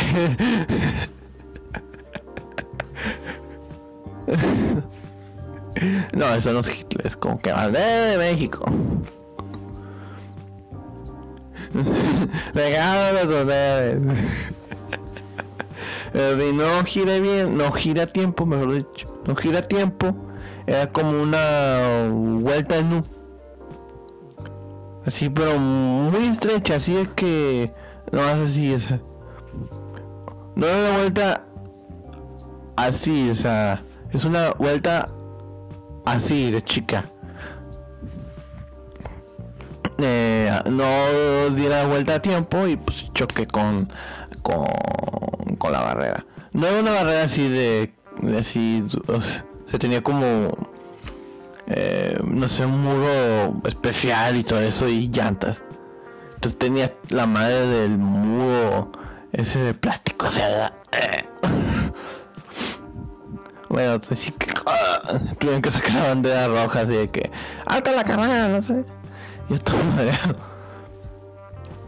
no, 6.12 6.34
eso 6.34 6.52
no 6.52 6.60
es 6.60 6.78
Hitler, 6.78 7.06
es 7.06 7.16
como 7.16 7.38
que 7.38 7.52
bandera 7.52 8.06
de 8.06 8.18
México. 8.18 8.64
Regalo 12.54 13.44
de 13.44 13.92
El 16.14 16.56
no 16.56 16.84
gira 16.84 17.18
bien, 17.18 17.56
no 17.56 17.72
gira 17.72 18.04
a 18.04 18.06
tiempo, 18.06 18.46
mejor 18.46 18.74
dicho. 18.74 19.20
No 19.26 19.34
gira 19.36 19.60
a 19.60 19.68
tiempo. 19.68 20.14
Era 20.66 20.90
como 20.90 21.22
una 21.22 22.08
vuelta 22.10 22.76
en 22.76 22.92
U. 22.94 23.04
Así, 25.06 25.28
pero 25.28 25.58
muy 25.58 26.28
estrecha, 26.28 26.76
así 26.76 26.96
es 26.96 27.08
que 27.10 27.70
no 28.10 28.20
es 28.20 28.50
así, 28.50 28.72
esa. 28.72 29.00
No 30.56 30.66
es 30.66 30.74
una 30.74 30.96
vuelta 30.96 31.44
así, 32.76 33.30
o 33.30 33.34
sea, 33.34 33.82
es 34.12 34.24
una 34.24 34.52
vuelta 34.52 35.10
así 36.06 36.50
de 36.50 36.62
chica. 36.62 37.04
Eh, 39.98 40.50
no 40.70 41.54
di 41.54 41.68
la 41.68 41.86
vuelta 41.86 42.16
a 42.16 42.22
tiempo 42.22 42.66
y 42.66 42.76
pues 42.76 43.04
con, 43.52 43.92
con, 44.42 44.66
con 45.58 45.72
la 45.72 45.80
barrera. 45.82 46.24
No 46.52 46.66
era 46.66 46.80
una 46.80 46.92
barrera 46.92 47.24
así 47.24 47.48
de, 47.48 47.92
de 48.22 48.38
así, 48.38 48.84
se 49.74 49.78
tenía 49.80 50.04
como, 50.04 50.56
eh, 51.66 52.16
no 52.22 52.46
sé, 52.46 52.64
un 52.64 52.80
muro 52.80 53.60
especial 53.64 54.36
y 54.36 54.44
todo 54.44 54.60
eso 54.60 54.88
y 54.88 55.08
llantas. 55.08 55.60
Entonces 56.36 56.60
tenía 56.60 56.92
la 57.08 57.26
madre 57.26 57.66
del 57.66 57.98
muro 57.98 58.92
ese 59.32 59.58
de 59.58 59.74
plástico, 59.74 60.28
o 60.28 60.30
sea, 60.30 60.72
eh. 60.92 61.24
bueno, 63.68 64.00
que 64.00 64.46
ah, 64.64 65.18
tuvieron 65.40 65.60
que 65.60 65.72
sacar 65.72 65.94
la 65.94 66.08
bandera 66.10 66.46
roja 66.46 66.82
así 66.82 66.92
de 66.92 67.08
que 67.08 67.32
alta 67.66 67.90
la 67.90 68.04
carrera, 68.04 68.46
no 68.46 68.62
sé. 68.62 68.84
Yo 69.48 69.56
estaba 69.56 69.80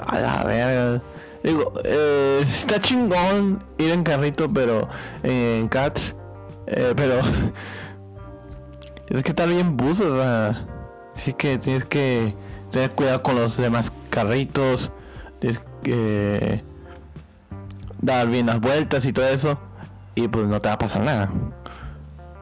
a 0.09 0.19
la 0.19 0.43
verga. 0.43 1.03
Digo, 1.45 1.73
eh, 1.85 2.45
está 2.49 2.81
chingón 2.81 3.63
ir 3.79 3.93
en 3.93 4.03
carrito, 4.03 4.53
pero 4.53 4.89
en 5.23 5.69
cats, 5.69 6.17
pero 6.67 7.21
tienes 9.07 9.25
que 9.25 9.31
estar 9.31 9.49
bien 9.49 9.77
buzo, 9.77 10.23
así 11.15 11.33
que 11.35 11.59
tienes 11.59 11.85
que 11.85 12.35
tener 12.71 12.91
cuidado 12.93 13.23
con 13.23 13.37
los 13.37 13.57
demás 13.57 13.93
carritos, 14.11 14.91
tienes 15.41 15.61
que 15.83 16.63
dar 18.01 18.29
bien 18.29 18.47
las 18.47 18.61
vueltas 18.61 19.05
y 19.05 19.13
todo 19.13 19.27
eso, 19.27 19.59
y 20.15 20.29
pues 20.29 20.47
no 20.47 20.61
te 20.61 20.69
va 20.69 20.75
a 20.75 20.79
pasar 20.79 21.03
nada. 21.03 21.31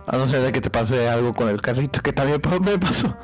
A 0.06 0.16
no 0.16 0.28
ser 0.28 0.42
de 0.42 0.52
que 0.52 0.60
te 0.60 0.70
pase 0.70 1.08
algo 1.08 1.32
con 1.32 1.48
el 1.48 1.62
carrito, 1.62 2.00
que 2.02 2.12
también 2.12 2.40
me 2.62 2.78
pasó. 2.78 3.14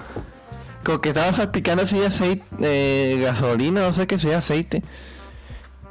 Como 0.85 1.01
que 1.01 1.11
estaba 1.11 1.33
salpicando 1.33 1.83
así 1.83 2.03
aceite, 2.03 2.45
eh, 2.61 3.21
gasolina, 3.23 3.83
no 3.83 3.93
sé 3.93 4.07
qué 4.07 4.19
sea, 4.19 4.39
aceite. 4.39 4.83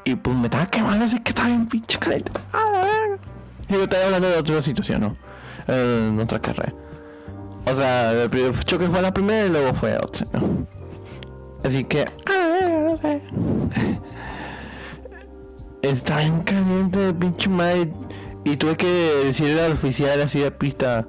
Y 0.04 0.16
pues 0.16 0.36
me 0.36 0.46
estaba 0.46 0.66
quemando 0.66 1.06
así 1.06 1.20
que 1.20 1.30
estaba 1.30 1.50
en 1.50 1.68
pinche 1.68 2.00
caliente. 2.00 2.32
Y 3.68 3.74
yo 3.74 3.84
estaba 3.84 4.06
hablando 4.06 4.30
de 4.30 4.38
otra 4.38 4.64
situación, 4.64 5.02
¿no? 5.02 5.18
En 5.68 6.20
otra 6.20 6.40
carrera. 6.40 6.74
O 7.66 7.76
sea, 7.76 8.14
el 8.14 8.60
choque 8.64 8.88
fue 8.88 9.02
la 9.02 9.14
primera 9.14 9.46
y 9.46 9.50
luego 9.50 9.74
fue 9.74 9.98
otra. 9.98 10.26
Así 11.64 11.84
que... 11.84 12.06
Está 15.82 16.22
en 16.24 16.42
caliente, 16.42 17.14
pinche 17.14 17.50
madre. 17.50 17.94
Y 18.44 18.58
tuve 18.58 18.76
que 18.76 18.88
decirle 19.26 19.62
al 19.62 19.74
oficial 19.74 20.22
así 20.22 20.40
de 20.40 20.52
pista 20.52 21.06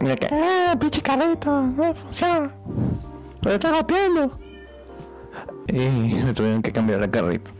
Mira 0.00 0.16
que, 0.16 0.26
¡eh, 0.26 0.76
pinche 0.78 1.00
carrito! 1.00 1.62
No 1.62 1.94
funciona. 1.94 2.50
Lo 3.42 3.52
está 3.52 3.72
golpeando. 3.72 4.38
Y 5.68 5.78
me 5.78 6.32
tuvieron 6.32 6.62
que 6.62 6.72
cambiar 6.72 7.02
el 7.02 7.10
carrito. 7.10 7.50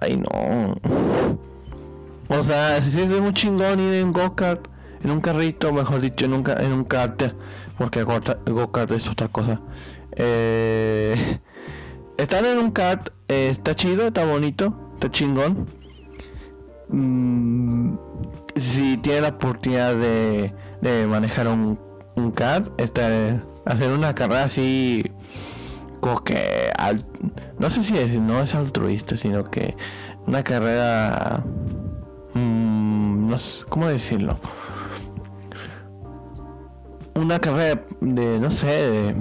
Ay, 0.00 0.16
no. 0.16 0.74
O 2.28 2.42
sea, 2.42 2.82
si 2.82 3.00
es 3.00 3.20
muy 3.20 3.32
chingón 3.34 3.78
ir 3.80 3.94
en 3.94 4.12
go-kart, 4.12 4.66
en 5.04 5.10
un 5.10 5.20
carrito, 5.20 5.72
mejor 5.72 6.00
dicho, 6.00 6.24
en 6.24 6.32
un, 6.32 6.44
en 6.58 6.72
un 6.72 6.84
karter, 6.84 7.36
porque 7.78 8.02
go-kart 8.02 8.90
es 8.92 9.08
otra 9.08 9.28
cosa. 9.28 9.60
Eh, 10.16 11.38
estar 12.16 12.44
en 12.44 12.58
un 12.58 12.70
kart 12.70 13.10
eh, 13.28 13.50
está 13.50 13.76
chido, 13.76 14.06
está 14.06 14.24
bonito, 14.24 14.74
está 14.94 15.10
chingón. 15.10 15.68
Mm, 16.88 17.96
si 18.56 18.96
tiene 18.98 19.20
la 19.20 19.28
oportunidad 19.28 19.94
de, 19.94 20.52
manejar 21.08 21.48
un, 21.48 21.78
un 22.16 22.30
CAD, 22.30 22.68
este, 22.78 23.40
hacer 23.64 23.92
una 23.92 24.14
carrera 24.14 24.44
así 24.44 25.10
como 26.00 26.22
que 26.22 26.70
no 27.58 27.70
sé 27.70 27.82
si 27.82 27.96
es, 27.96 28.18
no 28.18 28.42
es 28.42 28.54
altruista, 28.54 29.16
sino 29.16 29.44
que 29.44 29.74
una 30.26 30.42
carrera 30.42 31.42
mm, 32.34 33.26
no 33.26 33.38
sé 33.38 33.64
cómo 33.68 33.86
decirlo. 33.86 34.38
Una 37.14 37.38
carrera 37.38 37.82
de 38.00 38.40
no 38.40 38.50
sé, 38.50 38.66
de 38.66 39.14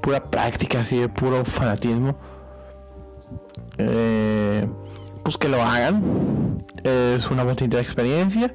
pura 0.00 0.30
práctica, 0.30 0.80
así 0.80 0.98
de 0.98 1.08
puro 1.08 1.44
fanatismo. 1.44 2.16
Eh, 3.78 4.66
pues 5.22 5.36
que 5.36 5.48
lo 5.48 5.62
hagan. 5.62 6.64
Es 6.84 7.30
una 7.30 7.44
bonita 7.44 7.80
experiencia. 7.80 8.52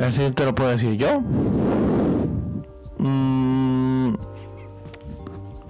Así 0.00 0.30
te 0.30 0.44
lo 0.44 0.54
puedo 0.54 0.70
decir 0.70 0.94
yo. 0.94 1.20
Mm, 2.98 4.14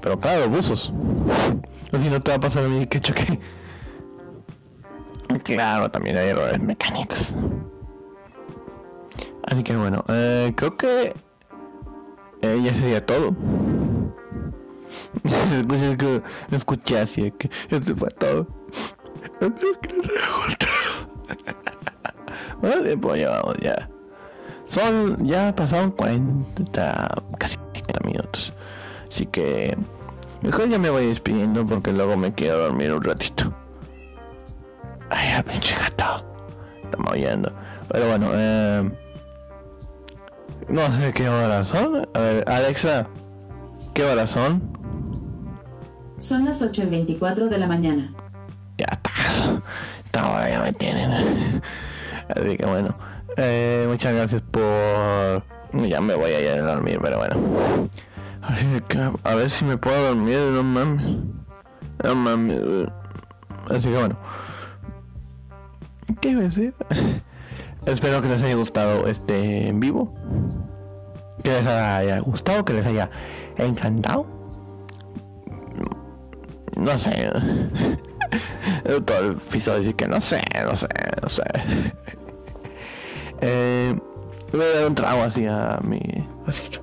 pero 0.00 0.18
claro, 0.18 0.48
buzos. 0.48 0.92
Así 1.92 2.08
no 2.08 2.20
te 2.22 2.30
va 2.30 2.36
a 2.36 2.40
pasar 2.40 2.64
a 2.64 2.68
mí 2.68 2.86
que 2.86 3.00
choque. 3.00 3.40
Claro, 5.44 5.90
también 5.90 6.16
hay 6.18 6.28
errores 6.28 6.60
mecánicos. 6.60 7.32
Así 9.45 9.62
que 9.62 9.76
bueno, 9.76 10.05
eh, 10.09 10.53
creo 10.57 10.76
que 10.76 11.14
eh, 12.43 12.61
ya 12.62 12.74
sería 12.74 13.05
todo. 13.05 13.34
escuché 16.51 16.99
así 16.99 17.30
que 17.32 17.51
esto 17.70 17.97
fue 17.97 18.09
todo. 18.11 18.47
bueno, 22.61 22.82
tiempo 22.82 23.14
llevamos 23.14 23.57
ya. 23.61 23.88
Son, 24.66 25.24
ya 25.26 25.55
pasaron 25.55 25.90
40, 25.93 27.22
casi 27.38 27.57
40 27.59 28.07
minutos. 28.07 28.53
Así 29.09 29.26
que 29.26 29.76
mejor 30.40 30.68
ya 30.68 30.78
me 30.78 30.90
voy 30.90 31.07
despidiendo 31.07 31.66
porque 31.66 31.93
luego 31.93 32.16
me 32.16 32.32
quiero 32.32 32.59
dormir 32.59 32.93
un 32.93 33.03
ratito. 33.05 33.53
Ay, 35.11 35.36
el 35.36 35.45
pinche 35.45 35.76
gato. 35.76 36.24
Estamos 36.84 37.12
oyendo. 37.12 37.53
Pero 37.88 38.09
bueno, 38.09 38.30
eh, 38.32 38.90
no 40.68 40.98
sé 40.98 41.12
qué 41.12 41.28
horas 41.28 41.68
son. 41.68 42.08
A 42.14 42.18
ver, 42.18 42.44
Alexa, 42.48 43.06
¿qué 43.94 44.04
horas 44.04 44.30
son? 44.30 44.62
Son 46.18 46.44
las 46.44 46.62
8 46.62 46.82
y 46.82 46.86
24 46.86 47.48
de 47.48 47.58
la 47.58 47.66
mañana. 47.66 48.12
Ya 48.78 48.86
está. 48.90 49.62
Esta 50.04 50.30
hora 50.30 50.50
ya 50.50 50.60
me 50.62 50.72
tienen. 50.72 51.62
Así 52.28 52.56
que 52.56 52.66
bueno. 52.66 52.94
Eh, 53.36 53.86
muchas 53.88 54.14
gracias 54.14 54.42
por... 54.50 55.42
Ya 55.88 56.00
me 56.00 56.14
voy 56.14 56.32
a 56.32 56.40
ir 56.40 56.60
a 56.60 56.74
dormir, 56.74 56.98
pero 57.02 57.18
bueno. 57.18 57.88
A 59.24 59.34
ver 59.34 59.50
si 59.50 59.64
me 59.64 59.76
puedo 59.76 60.08
dormir, 60.08 60.38
no 60.52 60.62
mames. 60.62 61.16
No 62.04 62.14
mames. 62.14 62.88
Así 63.70 63.88
que 63.88 63.96
bueno. 63.96 64.16
¿Qué 66.20 66.30
iba 66.30 66.40
a 66.40 66.44
decir? 66.44 66.74
Espero 67.87 68.22
que 68.22 68.28
les 68.28 68.43
haya 68.43 68.55
gustado 68.55 69.07
este 69.07 69.68
en 69.68 69.80
vivo. 69.80 70.14
Que 71.43 71.51
les 71.51 71.66
haya 71.66 72.20
gustado, 72.20 72.64
que 72.64 72.74
les 72.74 72.87
haya 72.87 73.11
encantado. 73.57 74.26
No 76.76 76.99
sé. 76.99 77.30
Todo 79.05 79.18
el 79.30 79.37
decir 79.37 79.95
que 79.97 80.07
no 80.07 80.20
sé, 80.20 80.41
no 80.64 80.76
sé, 80.76 80.89
no 81.22 81.28
sé. 81.28 81.43
Eh, 83.41 83.99
voy 84.53 84.62
a 84.62 84.78
dar 84.78 84.87
un 84.87 84.95
trago 84.95 85.22
así 85.22 85.47
a 85.47 85.80
mi 85.83 86.01
vasito. 86.47 86.83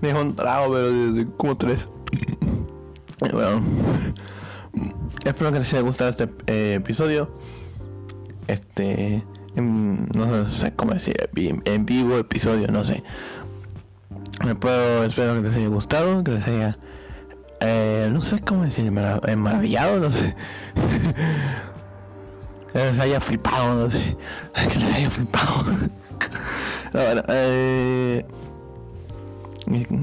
Me 0.00 0.14
un 0.14 0.34
trago, 0.34 0.72
pero 0.72 1.12
de, 1.12 1.26
como 1.36 1.56
tres. 1.56 1.86
bueno, 3.32 3.60
espero 5.24 5.52
que 5.52 5.60
les 5.60 5.72
haya 5.72 5.82
gustado 5.82 6.10
este 6.10 6.28
eh, 6.46 6.74
episodio. 6.74 7.30
Este, 8.46 9.24
no 9.56 10.50
sé 10.50 10.72
cómo 10.74 10.92
decir, 10.92 11.16
en 11.34 11.86
vivo 11.86 12.16
episodio, 12.18 12.68
no 12.68 12.84
sé. 12.84 13.02
Me 14.44 14.54
puedo, 14.54 15.04
espero 15.04 15.34
que 15.34 15.48
les 15.48 15.56
haya 15.56 15.68
gustado, 15.68 16.22
que 16.22 16.32
les 16.32 16.46
haya 16.46 16.78
eh, 17.60 18.10
no 18.12 18.22
sé 18.22 18.40
cómo 18.40 18.64
decir, 18.64 18.90
maravillado, 18.90 19.98
no 19.98 20.10
sé. 20.10 20.34
que 22.72 22.78
les 22.78 22.98
haya 22.98 23.20
flipado, 23.20 23.74
no 23.74 23.90
sé. 23.90 24.16
Que 24.72 24.78
les 24.78 24.94
haya 24.94 25.10
flipado. 25.10 25.64
eh, 27.28 28.24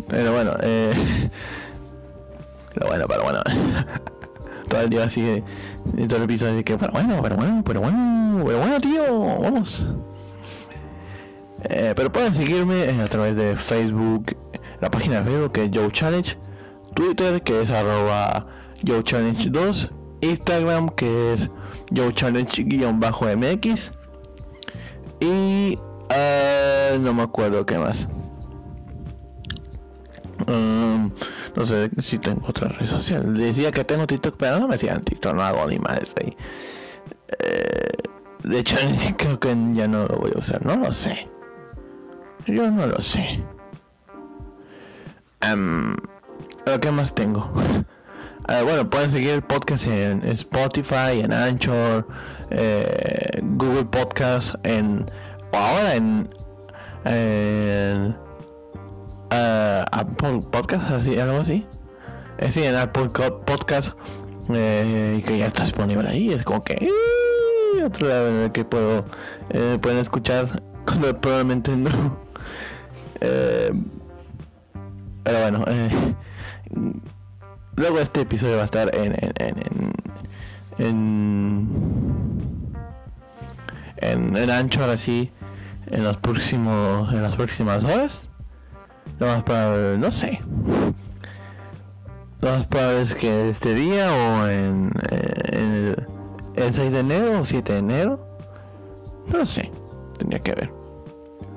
pero 0.08 0.34
bueno, 0.34 0.54
pero 2.74 2.88
bueno, 2.88 3.06
pero 3.08 3.24
bueno. 3.24 3.42
Todo 4.74 4.82
el 4.82 4.90
día 4.90 5.04
así, 5.04 5.44
todo 6.08 6.18
el 6.18 6.24
episodio 6.24 6.54
así 6.54 6.64
que, 6.64 6.78
pero 6.78 6.92
bueno, 6.92 7.20
pero 7.22 7.36
bueno, 7.36 7.62
pero 7.64 7.82
bueno, 7.82 8.44
pero 8.44 8.58
bueno, 8.58 8.82
tío, 8.82 9.20
vamos. 9.40 9.84
Eh, 11.66 11.94
pero 11.96 12.12
pueden 12.12 12.34
seguirme 12.34 12.90
a 12.90 13.06
través 13.06 13.36
de 13.36 13.56
Facebook, 13.56 14.36
la 14.82 14.90
página 14.90 15.22
de 15.22 15.30
Facebook 15.30 15.52
que 15.52 15.66
es 15.66 15.72
Joe 15.72 15.92
Challenge, 15.92 16.36
Twitter 16.96 17.44
que 17.44 17.62
es 17.62 17.70
arroba 17.70 18.48
Joe 18.86 19.04
Challenge 19.04 19.50
2, 19.52 19.92
Instagram 20.22 20.90
que 20.90 21.34
es 21.34 21.50
Joe 21.96 22.12
Challenge-MX 22.12 23.92
y 25.20 25.78
uh, 25.78 27.00
no 27.00 27.14
me 27.14 27.22
acuerdo 27.22 27.64
qué 27.64 27.78
más. 27.78 28.08
Um, 30.48 31.12
no 31.56 31.66
sé 31.66 31.90
si 32.02 32.20
tengo 32.20 32.48
otra 32.48 32.68
red 32.70 32.88
social. 32.88 33.36
Decía 33.36 33.72
que 33.72 33.84
tengo 33.84 34.08
TikTok, 34.08 34.36
pero 34.38 34.60
no 34.60 34.68
me 34.68 34.74
decían 34.76 35.04
TikTok, 35.04 35.34
no 35.34 35.44
hago 35.44 35.68
ni 35.68 35.80
más 35.80 36.14
ahí. 36.22 36.36
Eh, 37.40 37.92
de 38.44 38.60
hecho, 38.60 38.78
creo 39.18 39.40
que 39.40 39.56
ya 39.74 39.88
no 39.88 40.06
lo 40.06 40.18
voy 40.18 40.32
a 40.36 40.40
usar, 40.40 40.66
no 40.66 40.76
lo 40.76 40.94
sé. 40.94 41.28
Yo 42.46 42.70
no 42.70 42.88
lo 42.88 43.00
sé. 43.02 43.44
Um, 45.52 45.96
¿Qué 46.82 46.92
más 46.92 47.14
tengo? 47.14 47.52
Uh, 47.54 48.64
bueno, 48.64 48.90
pueden 48.90 49.12
seguir 49.12 49.32
el 49.32 49.42
podcast 49.42 49.86
en 49.88 50.24
Spotify, 50.26 51.22
en 51.22 51.32
Anchor, 51.32 52.08
eh, 52.50 53.42
Google 53.42 53.86
Podcast, 53.86 54.56
en 54.64 55.06
ahora 55.52 55.96
en 55.96 56.30
uh, 59.34 59.86
Apple 59.92 60.42
Podcast, 60.52 60.92
así, 60.92 61.20
algo 61.20 61.42
así. 61.42 61.64
Eh, 62.38 62.52
sí, 62.52 62.64
en 62.64 62.76
Apple 62.76 63.10
Podcast, 63.46 63.94
eh, 64.54 65.24
que 65.26 65.38
ya 65.38 65.48
está 65.48 65.64
disponible 65.64 66.08
ahí. 66.08 66.34
Es 66.34 66.44
como 66.44 66.64
que 66.64 66.90
otro 67.86 68.08
lado 68.08 68.30
en 68.30 68.36
el 68.36 68.52
que 68.52 68.66
puedo 68.66 69.06
eh, 69.50 69.78
pueden 69.82 70.00
escuchar 70.00 70.62
cuando 70.86 71.18
probablemente 71.20 71.76
no 71.76 72.18
eh, 73.22 73.72
pero 75.24 75.40
bueno, 75.40 75.64
eh, 75.68 75.90
luego 77.78 78.00
este 78.00 78.22
episodio 78.22 78.58
va 78.58 78.64
a 78.64 78.66
estar 78.66 78.94
en 78.94 79.14
en 79.14 79.34
en 79.38 79.56
en, 80.80 81.70
en, 83.98 84.36
en 84.38 84.50
ancho 84.50 84.82
ahora 84.82 84.98
sí 84.98 85.32
en 85.88 86.04
los 86.04 86.18
próximos 86.18 87.14
en 87.14 87.24
las 87.24 87.36
próximas 87.36 87.84
horas. 87.86 88.28
No 89.98 90.12
sé. 90.12 90.42
Lo 92.42 92.50
más 92.50 92.68
probable 92.68 93.02
es 93.04 93.16
que 93.16 93.50
este 93.50 93.74
día 93.74 94.12
o 94.12 94.48
en, 94.50 94.92
en 95.52 95.72
el, 95.72 96.08
el 96.56 96.74
6 96.74 96.92
de 96.92 97.00
enero 97.00 97.42
o 97.42 97.46
7 97.46 97.74
de 97.74 97.80
enero. 97.80 98.28
No 99.28 99.40
lo 99.40 99.46
sé. 99.46 99.72
Tendría 100.18 100.40
que 100.40 100.54
ver. 100.54 100.72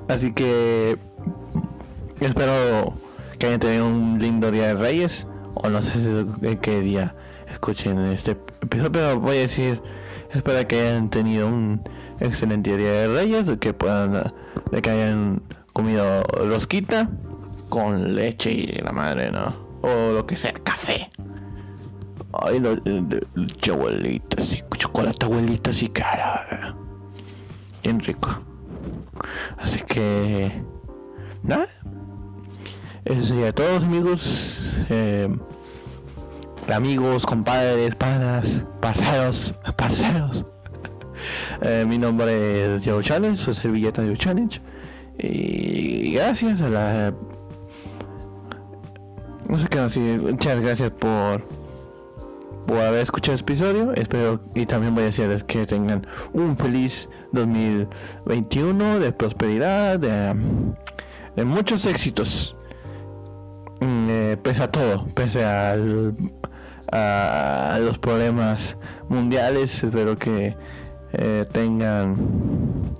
Así 0.07 0.31
que 0.31 0.97
Espero 2.19 2.93
que 3.37 3.45
hayan 3.45 3.59
tenido 3.59 3.87
un 3.87 4.17
lindo 4.19 4.49
día 4.49 4.69
de 4.69 4.75
Reyes. 4.75 5.25
O 5.53 5.69
no 5.69 5.81
sé 5.81 5.99
de 5.99 6.57
qué 6.59 6.81
día 6.81 7.15
escuchen 7.51 7.99
este 8.05 8.31
episodio, 8.61 8.91
pero 8.91 9.19
voy 9.19 9.37
a 9.37 9.41
decir, 9.41 9.81
espero 10.31 10.67
que 10.67 10.81
hayan 10.81 11.09
tenido 11.09 11.47
un 11.47 11.81
excelente 12.19 12.75
día 12.75 12.91
de 12.91 13.07
Reyes, 13.07 13.47
que 13.59 13.73
puedan, 13.73 14.33
de 14.71 14.81
que 14.81 14.89
hayan 14.89 15.41
comido 15.73 16.23
rosquita 16.23 17.09
con 17.69 18.15
leche 18.15 18.51
y 18.51 18.67
la 18.81 18.91
madre, 18.91 19.31
¿no? 19.31 19.55
O 19.81 20.13
lo 20.13 20.25
que 20.25 20.35
sea, 20.35 20.53
café. 20.63 21.09
Ay, 22.33 22.59
lo, 22.59 22.75
leche 23.35 23.71
abuelita, 23.71 24.43
sí, 24.43 24.61
chocolate 24.77 25.25
abuelita, 25.25 25.71
sí, 25.71 25.89
cara. 25.89 26.75
Bien 27.83 27.99
rico. 27.99 28.29
Así 29.57 29.81
que, 29.81 30.51
nada. 31.43 31.67
Eso 33.05 33.23
sería 33.23 33.53
todos 33.53 33.83
amigos. 33.83 34.61
Eh, 34.89 35.29
amigos, 36.73 37.25
compadres, 37.25 37.95
panas, 37.95 38.45
parceros, 38.81 39.53
parceros. 39.75 40.45
Eh, 41.61 41.83
mi 41.87 41.97
nombre 41.97 42.75
es 42.75 42.83
Joe 42.85 43.03
Challenge, 43.03 43.35
soy 43.35 43.55
servilleta 43.55 44.03
Joe 44.03 44.15
Challenge. 44.15 44.61
Y 45.17 46.13
gracias 46.13 46.61
a 46.61 46.69
la... 46.69 47.13
No 49.47 49.59
sé 49.59 49.67
qué 49.67 49.79
decir. 49.79 50.21
Muchas 50.21 50.61
gracias 50.61 50.91
por 50.91 51.43
por 52.67 52.79
haber 52.79 53.01
escuchado 53.01 53.35
este 53.35 53.53
episodio. 53.53 53.93
Espero 53.93 54.41
y 54.53 54.65
también 54.65 54.93
voy 54.93 55.03
a 55.03 55.07
decirles 55.07 55.43
que 55.43 55.65
tengan 55.65 56.05
un 56.33 56.57
feliz 56.57 57.07
2021 57.31 58.99
de 58.99 59.11
prosperidad, 59.13 59.99
de, 59.99 61.45
muchos 61.45 61.85
éxitos. 61.85 62.55
Mm, 63.79 64.07
eh, 64.09 64.37
pese 64.41 64.63
a 64.63 64.71
todo, 64.71 65.07
pese 65.15 65.45
a 65.45 65.77
los 67.79 67.97
problemas 67.99 68.75
mundiales, 69.07 69.83
espero 69.83 70.17
que 70.17 70.55
eh, 71.13 71.45
tengan 71.53 72.15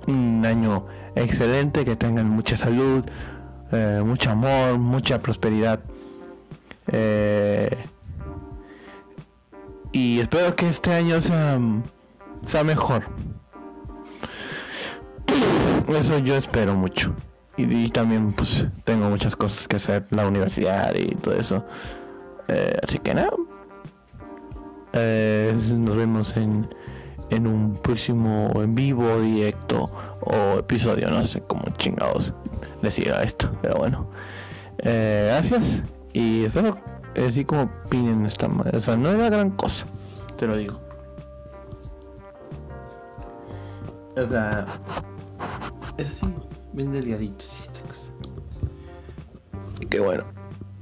un 0.06 0.46
año 0.46 0.86
excelente, 1.14 1.84
que 1.84 1.96
tengan 1.96 2.28
mucha 2.28 2.56
salud, 2.56 3.04
eh, 3.72 4.02
mucho 4.04 4.30
amor, 4.30 4.78
mucha 4.78 5.20
prosperidad. 5.20 5.80
Y 9.92 10.20
espero 10.20 10.54
que 10.56 10.68
este 10.68 10.92
año 10.92 11.20
sea, 11.20 11.58
sea 12.46 12.64
mejor. 12.64 13.04
Eso 15.88 16.18
yo 16.18 16.36
espero 16.36 16.74
mucho 16.74 17.14
y, 17.58 17.90
también 17.90 18.32
pues 18.32 18.66
tengo 18.84 19.08
muchas 19.10 19.34
cosas 19.34 19.66
que 19.66 19.76
hacer, 19.76 20.06
la 20.10 20.26
universidad 20.26 20.94
y 20.94 21.14
todo 21.16 21.34
eso. 21.34 21.64
Eh, 22.46 22.76
así 22.82 22.98
que 22.98 23.14
nada. 23.14 23.32
Eh, 24.92 25.54
nos 25.72 25.96
vemos 25.96 26.36
en, 26.36 26.68
en 27.30 27.46
un 27.46 27.74
próximo 27.82 28.50
en 28.56 28.74
vivo, 28.74 29.20
directo 29.20 29.90
o 30.20 30.58
episodio, 30.58 31.10
no 31.10 31.26
sé 31.26 31.42
cómo 31.42 31.62
chingados 31.76 32.32
decir 32.80 33.12
esto, 33.22 33.50
pero 33.60 33.76
bueno. 33.76 34.08
Eh, 34.78 35.26
gracias 35.28 35.82
y 36.12 36.44
espero 36.44 36.78
así 37.26 37.44
como 37.44 37.62
opinen 37.84 38.26
esta 38.26 38.48
madre. 38.48 38.78
O 38.78 38.80
sea, 38.80 38.96
no 38.96 39.10
es 39.10 39.18
la 39.18 39.30
gran 39.30 39.50
cosa, 39.50 39.86
te 40.36 40.46
lo 40.46 40.56
digo. 40.56 40.80
O 44.16 44.28
sea, 44.28 44.66
es 45.96 46.08
así 46.08 46.26
bien 46.72 46.92
delgaditos 46.92 47.50
y 49.80 49.86
que 49.86 50.00
bueno, 50.00 50.24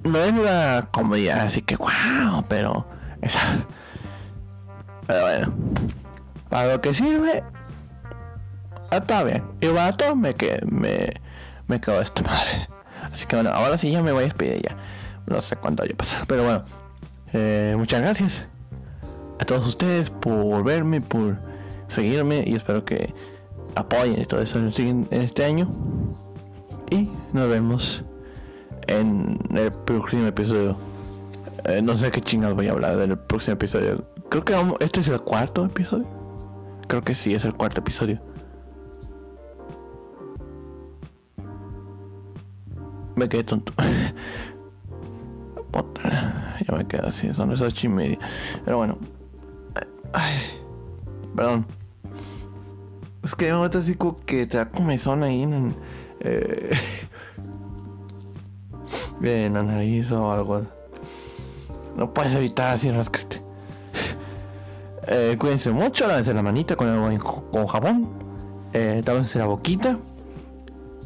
no 0.05 0.19
es 0.19 0.33
una 0.33 0.89
comedia 0.91 1.43
así 1.43 1.63
que 1.63 1.77
wow, 1.77 2.45
pero 2.49 2.87
esa. 3.23 3.67
Pero 5.07 5.21
bueno, 5.23 5.55
para 6.49 6.73
lo 6.73 6.81
que 6.81 6.93
sirve, 6.93 7.45
está 8.91 9.23
bien. 9.23 9.45
Y 9.61 9.69
para 9.69 9.93
todo 9.93 10.17
me 10.17 10.35
que 10.35 10.61
me, 10.67 11.13
me 11.69 11.81
quedo 11.81 12.01
esta 12.01 12.23
madre. 12.23 12.69
Así 13.13 13.27
que 13.27 13.37
bueno, 13.37 13.51
ahora 13.51 13.79
sí 13.79 13.91
ya 13.91 14.03
me 14.03 14.13
voy 14.13 14.23
a 14.23 14.27
despedir 14.27 14.63
ya. 14.63 14.77
No 15.27 15.43
sé 15.43 15.57
cuánto 15.57 15.83
haya 15.83 15.95
pasado, 15.97 16.25
pero 16.29 16.45
bueno, 16.45 16.65
eh, 17.33 17.75
muchas 17.77 18.01
gracias 18.01 18.47
a 19.39 19.45
todos 19.45 19.67
ustedes 19.67 20.11
por 20.11 20.63
verme, 20.65 21.01
por 21.01 21.37
seguirme 21.89 22.45
y 22.47 22.55
espero 22.55 22.85
que 22.85 23.13
apoyen 23.75 24.21
y 24.21 24.27
todo 24.27 24.41
eso 24.41 24.59
en 24.59 25.09
este 25.11 25.45
año. 25.45 25.71
Y 26.91 27.11
nos 27.33 27.49
vemos 27.49 28.05
en 28.87 29.39
el 29.55 29.73
próximo 29.73 30.27
episodio. 30.27 30.77
Eh, 31.65 31.83
no 31.83 31.97
sé 31.97 32.11
qué 32.11 32.21
chingados 32.21 32.57
voy 32.57 32.69
a 32.69 32.73
hablar 32.73 32.97
del 32.97 33.19
próximo 33.19 33.55
episodio. 33.55 34.05
Creo 34.29 34.45
que 34.45 34.53
vamos, 34.53 34.77
este 34.81 35.01
es 35.01 35.09
el 35.09 35.21
cuarto 35.21 35.65
episodio. 35.65 36.07
Creo 36.87 37.03
que 37.03 37.15
sí, 37.15 37.35
es 37.35 37.45
el 37.45 37.55
cuarto 37.55 37.81
episodio. 37.81 38.21
Me 43.17 43.29
quedé 43.29 43.45
tonto. 43.45 43.73
ya 46.67 46.77
me 46.77 46.87
quedé 46.87 47.07
así, 47.07 47.33
son 47.33 47.51
las 47.51 47.61
ocho 47.61 47.87
y 47.87 47.91
media. 47.91 48.19
Pero 48.65 48.79
bueno. 48.79 48.99
Perdón. 51.35 51.67
Es 53.23 53.35
que 53.35 53.53
me 53.53 53.67
así 53.67 53.95
como 53.95 54.19
que 54.21 54.47
te 54.47 54.57
da 54.57 54.69
comezón 54.69 55.23
ahí 55.23 55.43
en... 55.43 55.75
Eh, 56.21 56.77
en 59.23 59.55
la 59.55 59.63
nariz 59.63 60.11
o 60.13 60.33
algo. 60.33 60.63
No 61.97 62.13
puedes 62.13 62.35
evitar 62.35 62.77
así 62.77 62.91
rascarte. 62.91 63.43
Eh, 65.09 65.37
cuídense 65.39 65.71
mucho, 65.71 66.09
lávense 66.09 66.35
la 66.35 66.43
manita 66.43 66.77
con, 66.77 66.89
el, 66.89 67.19
con 67.21 67.67
jabón. 67.67 68.09
Eh, 68.73 69.03
la 69.35 69.47
boquita. 69.47 69.99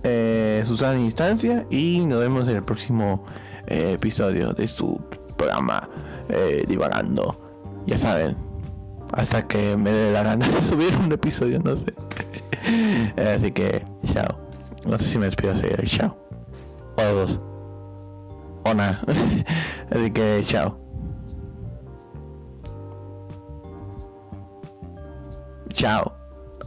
Eh, 0.03 0.63
Susana 0.65 0.99
Instancia. 0.99 1.67
Y 1.71 2.05
nos 2.07 2.21
vemos 2.21 2.49
en 2.49 2.57
el 2.57 2.65
próximo 2.65 3.25
eh, 3.71 3.93
episodio 3.93 4.53
de 4.53 4.69
su 4.69 5.01
programa 5.37 5.89
eh, 6.29 6.65
Divagando. 6.67 7.37
Ya 7.87 7.97
saben. 7.97 8.37
Hasta 9.13 9.47
que 9.47 9.77
me 9.77 9.91
dé 9.91 10.13
la 10.13 10.23
gana 10.23 10.47
subir 10.63 10.95
un 10.97 11.13
episodio, 11.13 11.59
no 11.61 11.77
sé. 11.77 11.93
Así 13.35 13.51
que, 13.53 13.85
chao. 14.13 14.39
No 14.87 14.99
sé 14.99 15.05
si 15.07 15.19
me 15.19 15.27
despido 15.27 15.53
así. 15.53 15.69
Chao. 15.85 16.17
O 16.97 17.03
dos. 17.03 17.41
O 18.65 18.75
nada. 18.75 19.03
así 19.91 20.11
que, 20.11 20.41
chao. 20.43 20.79
Chao. 25.71 26.13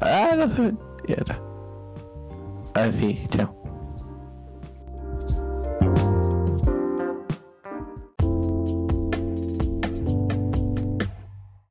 Ah, 0.02 0.36
no 0.38 0.48
sé. 0.48 0.74
Ya 1.08 1.16
está. 1.16 1.40
Así, 2.76 3.28
chao. 3.30 3.63